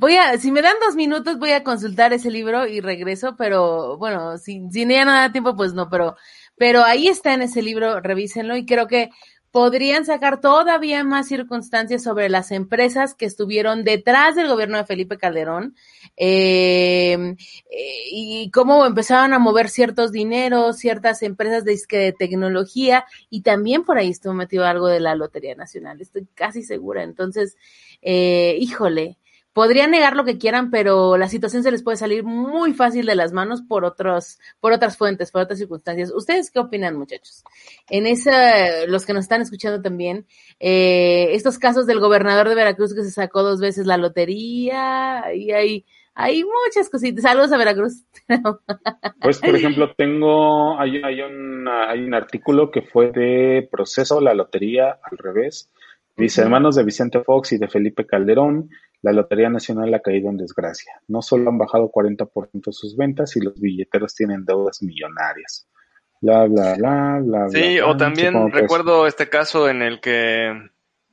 voy 0.00 0.16
a, 0.16 0.38
si 0.38 0.50
me 0.50 0.62
dan 0.62 0.76
dos 0.80 0.96
minutos 0.96 1.38
voy 1.38 1.52
a 1.52 1.62
consultar 1.62 2.12
ese 2.14 2.30
libro 2.30 2.66
y 2.66 2.80
regreso, 2.80 3.36
pero 3.36 3.98
bueno, 3.98 4.38
si, 4.38 4.62
si 4.70 4.86
ya 4.88 5.04
no 5.04 5.12
da 5.12 5.30
tiempo, 5.30 5.54
pues 5.54 5.74
no, 5.74 5.90
pero, 5.90 6.16
pero 6.56 6.82
ahí 6.84 7.06
está 7.06 7.34
en 7.34 7.42
ese 7.42 7.60
libro, 7.60 8.00
revísenlo 8.00 8.56
y 8.56 8.64
creo 8.64 8.86
que 8.86 9.10
podrían 9.50 10.04
sacar 10.04 10.40
todavía 10.40 11.02
más 11.02 11.28
circunstancias 11.28 12.02
sobre 12.02 12.28
las 12.28 12.52
empresas 12.52 13.14
que 13.14 13.26
estuvieron 13.26 13.82
detrás 13.84 14.36
del 14.36 14.48
gobierno 14.48 14.78
de 14.78 14.84
Felipe 14.84 15.18
Calderón 15.18 15.74
eh, 16.16 17.36
eh, 17.70 17.94
y 18.12 18.50
cómo 18.50 18.86
empezaron 18.86 19.32
a 19.32 19.38
mover 19.38 19.68
ciertos 19.68 20.12
dineros, 20.12 20.78
ciertas 20.78 21.22
empresas 21.22 21.64
de, 21.64 22.14
tecnología 22.18 23.04
y 23.28 23.42
también 23.42 23.84
por 23.84 23.98
ahí 23.98 24.10
estuvo 24.10 24.34
metido 24.34 24.64
algo 24.64 24.86
de 24.86 25.00
la 25.00 25.14
Lotería 25.14 25.54
Nacional, 25.54 26.00
estoy 26.00 26.26
casi 26.34 26.62
segura. 26.62 27.02
Entonces, 27.02 27.56
eh, 28.02 28.56
híjole, 28.60 29.18
podrían 29.52 29.90
negar 29.90 30.16
lo 30.16 30.24
que 30.24 30.38
quieran, 30.38 30.70
pero 30.70 31.16
la 31.16 31.28
situación 31.28 31.62
se 31.62 31.70
les 31.70 31.82
puede 31.82 31.96
salir 31.96 32.24
muy 32.24 32.72
fácil 32.72 33.06
de 33.06 33.14
las 33.14 33.32
manos 33.32 33.62
por 33.62 33.84
otros, 33.84 34.38
por 34.60 34.72
otras 34.72 34.96
fuentes, 34.96 35.30
por 35.30 35.42
otras 35.42 35.58
circunstancias. 35.58 36.12
¿Ustedes 36.14 36.50
qué 36.50 36.60
opinan, 36.60 36.96
muchachos? 36.96 37.44
En 37.88 38.06
esa, 38.06 38.86
los 38.86 39.04
que 39.06 39.12
nos 39.12 39.24
están 39.24 39.42
escuchando 39.42 39.82
también, 39.82 40.26
eh, 40.60 41.28
estos 41.32 41.58
casos 41.58 41.86
del 41.86 42.00
gobernador 42.00 42.48
de 42.48 42.54
Veracruz 42.54 42.94
que 42.94 43.02
se 43.02 43.10
sacó 43.10 43.42
dos 43.42 43.60
veces 43.60 43.86
la 43.86 43.96
lotería, 43.96 45.24
y 45.34 45.50
hay, 45.50 45.84
hay 46.14 46.44
muchas 46.44 46.88
cositas. 46.88 47.22
Saludos 47.22 47.52
a 47.52 47.58
Veracruz. 47.58 48.04
Pues, 49.20 49.38
por 49.38 49.54
ejemplo, 49.54 49.92
tengo, 49.94 50.78
hay, 50.78 51.02
hay, 51.02 51.20
un, 51.20 51.68
hay 51.68 52.00
un 52.00 52.14
artículo 52.14 52.70
que 52.70 52.82
fue 52.82 53.10
de 53.10 53.68
proceso, 53.70 54.20
la 54.20 54.34
lotería 54.34 54.98
al 55.02 55.18
revés. 55.18 55.68
Dice, 56.16 56.42
hermanos 56.42 56.76
de 56.76 56.84
Vicente 56.84 57.22
Fox 57.22 57.52
y 57.52 57.58
de 57.58 57.68
Felipe 57.68 58.06
Calderón, 58.06 58.70
la 59.02 59.12
Lotería 59.12 59.48
Nacional 59.48 59.92
ha 59.94 60.00
caído 60.00 60.28
en 60.30 60.36
desgracia. 60.36 60.92
No 61.08 61.22
solo 61.22 61.48
han 61.50 61.58
bajado 61.58 61.90
40% 61.90 62.72
sus 62.72 62.96
ventas 62.96 63.34
y 63.36 63.40
los 63.40 63.58
billeteros 63.60 64.14
tienen 64.14 64.44
deudas 64.44 64.82
millonarias. 64.82 65.66
Bla, 66.20 66.44
bla, 66.46 66.74
bla, 66.76 67.18
bla. 67.22 67.48
Sí, 67.48 67.76
bla, 67.78 67.86
o 67.86 67.96
también 67.96 68.36
es- 68.48 68.52
recuerdo 68.52 69.06
este 69.06 69.28
caso 69.30 69.68
en 69.70 69.80
el 69.82 70.00
que 70.00 70.52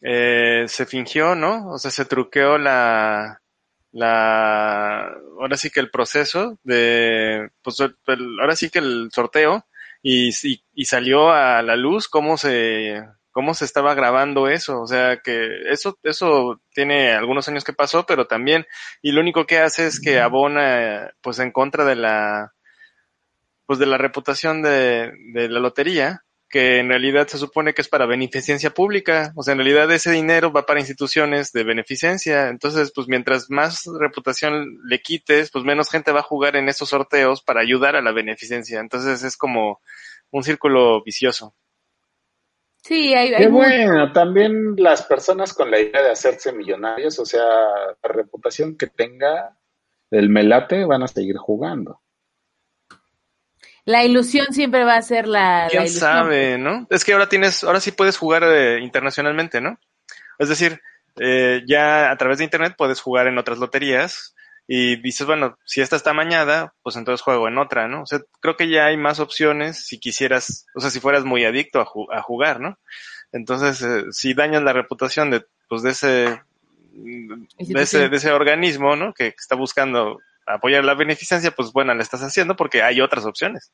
eh, 0.01 0.65
se 0.67 0.85
fingió, 0.85 1.33
¿no? 1.35 1.69
O 1.71 1.77
sea, 1.77 1.89
se 1.91 2.05
truqueó 2.05 2.57
la, 2.57 3.41
la, 3.91 5.07
ahora 5.39 5.57
sí 5.57 5.69
que 5.69 5.79
el 5.79 5.89
proceso 5.89 6.59
de, 6.63 7.49
pues 7.61 7.79
el- 7.79 8.39
ahora 8.41 8.55
sí 8.55 8.69
que 8.69 8.79
el 8.79 9.09
sorteo 9.11 9.65
y, 10.01 10.29
y, 10.43 10.63
y 10.73 10.85
salió 10.85 11.31
a 11.31 11.61
la 11.61 11.75
luz 11.75 12.07
cómo 12.07 12.37
se, 12.37 13.01
cómo 13.37 13.53
se 13.53 13.65
estaba 13.65 13.93
grabando 13.93 14.47
eso. 14.47 14.81
O 14.81 14.87
sea, 14.87 15.17
que 15.23 15.47
eso, 15.69 15.99
eso 16.01 16.59
tiene 16.73 17.11
algunos 17.11 17.47
años 17.47 17.63
que 17.63 17.71
pasó, 17.71 18.03
pero 18.03 18.25
también, 18.25 18.65
y 19.03 19.11
lo 19.11 19.21
único 19.21 19.45
que 19.45 19.59
hace 19.59 19.85
es 19.85 19.99
que 19.99 20.19
abona, 20.19 21.11
pues 21.21 21.37
en 21.37 21.51
contra 21.51 21.85
de 21.85 21.95
la, 21.95 22.53
pues 23.67 23.77
de 23.77 23.85
la 23.85 23.99
reputación 23.99 24.63
de, 24.63 25.11
de 25.33 25.49
la 25.49 25.59
lotería, 25.59 26.23
que 26.49 26.79
en 26.79 26.89
realidad 26.89 27.27
se 27.27 27.37
supone 27.37 27.75
que 27.75 27.83
es 27.83 27.89
para 27.89 28.07
beneficencia 28.07 28.71
pública, 28.71 29.33
o 29.35 29.43
sea, 29.43 29.51
en 29.51 29.59
realidad 29.59 29.91
ese 29.91 30.09
dinero 30.09 30.51
va 30.51 30.65
para 30.65 30.79
instituciones 30.79 31.51
de 31.51 31.63
beneficencia, 31.63 32.47
entonces, 32.47 32.91
pues 32.95 33.07
mientras 33.07 33.51
más 33.51 33.83
reputación 33.99 34.79
le 34.83 34.99
quites, 34.99 35.51
pues 35.51 35.63
menos 35.63 35.91
gente 35.91 36.11
va 36.11 36.21
a 36.21 36.31
jugar 36.31 36.55
en 36.55 36.69
esos 36.69 36.89
sorteos 36.89 37.43
para 37.43 37.61
ayudar 37.61 37.95
a 37.95 38.01
la 38.01 38.13
beneficencia, 38.13 38.79
entonces 38.79 39.23
es 39.23 39.37
como 39.37 39.79
un 40.31 40.41
círculo 40.41 41.03
vicioso. 41.03 41.53
Sí, 42.87 43.13
hay, 43.13 43.33
hay 43.33 43.43
Qué 43.43 43.47
bueno, 43.49 44.13
también 44.13 44.75
las 44.77 45.03
personas 45.03 45.53
con 45.53 45.69
la 45.69 45.77
idea 45.77 46.01
de 46.01 46.11
hacerse 46.11 46.53
millonarios, 46.53 47.19
o 47.19 47.25
sea, 47.25 47.43
la 47.43 48.09
reputación 48.09 48.77
que 48.77 48.87
tenga 48.87 49.57
el 50.09 50.29
melate 50.29 50.85
van 50.85 51.03
a 51.03 51.09
seguir 51.09 51.35
jugando. 51.35 52.01
La 53.83 54.05
ilusión 54.05 54.47
siempre 54.51 54.85
va 54.85 54.95
a 54.95 55.01
ser 55.01 55.27
la, 55.27 55.63
la 55.63 55.67
¿Quién 55.69 55.83
ilusión. 55.83 55.99
sabe, 55.99 56.57
no? 56.57 56.87
Es 56.89 57.03
que 57.03 57.11
ahora 57.11 57.27
tienes, 57.27 57.65
ahora 57.65 57.81
sí 57.81 57.91
puedes 57.91 58.17
jugar 58.17 58.43
eh, 58.45 58.79
internacionalmente, 58.79 59.59
¿no? 59.59 59.77
Es 60.39 60.47
decir, 60.47 60.79
eh, 61.19 61.63
ya 61.67 62.09
a 62.09 62.15
través 62.15 62.37
de 62.37 62.45
internet 62.45 62.75
puedes 62.77 63.01
jugar 63.01 63.27
en 63.27 63.37
otras 63.37 63.57
loterías 63.57 64.33
y 64.67 64.97
dices, 65.01 65.25
bueno, 65.25 65.57
si 65.65 65.81
esta 65.81 65.95
está 65.95 66.13
mañada, 66.13 66.73
pues 66.83 66.97
entonces 66.97 67.21
juego 67.23 67.47
en 67.47 67.57
otra, 67.57 67.87
¿no? 67.87 68.01
O 68.01 68.05
sea, 68.05 68.19
creo 68.41 68.57
que 68.57 68.69
ya 68.69 68.87
hay 68.87 68.97
más 68.97 69.19
opciones 69.19 69.85
si 69.85 69.97
quisieras, 69.97 70.65
o 70.75 70.81
sea, 70.81 70.89
si 70.89 70.99
fueras 70.99 71.23
muy 71.23 71.45
adicto 71.45 71.79
a, 71.79 71.85
ju- 71.85 72.07
a 72.13 72.21
jugar, 72.21 72.59
¿no? 72.59 72.77
Entonces, 73.31 73.81
eh, 73.81 74.05
si 74.11 74.33
dañas 74.33 74.63
la 74.63 74.73
reputación 74.73 75.31
de, 75.31 75.45
pues 75.69 75.83
de 75.83 75.91
ese, 75.91 76.41
de 76.93 77.81
ese, 77.81 78.09
de 78.09 78.17
ese 78.17 78.31
organismo, 78.31 78.95
¿no? 78.95 79.13
Que 79.13 79.27
está 79.27 79.55
buscando 79.55 80.19
apoyar 80.45 80.83
la 80.83 80.95
beneficencia, 80.95 81.51
pues 81.51 81.71
bueno, 81.71 81.93
la 81.93 82.03
estás 82.03 82.21
haciendo 82.21 82.55
porque 82.55 82.83
hay 82.83 83.01
otras 83.01 83.25
opciones. 83.25 83.71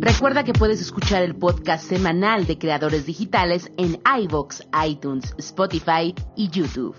Recuerda 0.00 0.42
que 0.42 0.52
puedes 0.52 0.80
escuchar 0.80 1.22
el 1.22 1.36
podcast 1.36 1.88
semanal 1.88 2.46
de 2.46 2.58
Creadores 2.58 3.06
Digitales 3.06 3.70
en 3.76 4.00
iVoox, 4.22 4.62
iTunes, 4.84 5.34
Spotify 5.38 6.14
y 6.36 6.48
YouTube. 6.50 6.96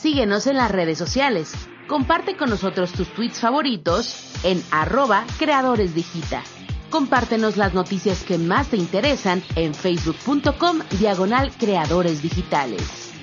Síguenos 0.00 0.46
en 0.46 0.56
las 0.56 0.70
redes 0.70 0.98
sociales. 0.98 1.54
Comparte 1.88 2.36
con 2.36 2.50
nosotros 2.50 2.92
tus 2.92 3.08
tweets 3.14 3.40
favoritos 3.40 4.30
en 4.44 4.62
arroba 4.70 5.24
Creadores 5.38 5.94
Digita. 5.94 6.42
Compártenos 6.90 7.56
las 7.56 7.72
noticias 7.72 8.22
que 8.22 8.36
más 8.36 8.68
te 8.68 8.76
interesan 8.76 9.42
en 9.54 9.74
facebook.com 9.74 10.80
diagonal 11.00 11.50
Creadores 11.58 12.20
Digitales. 12.22 13.15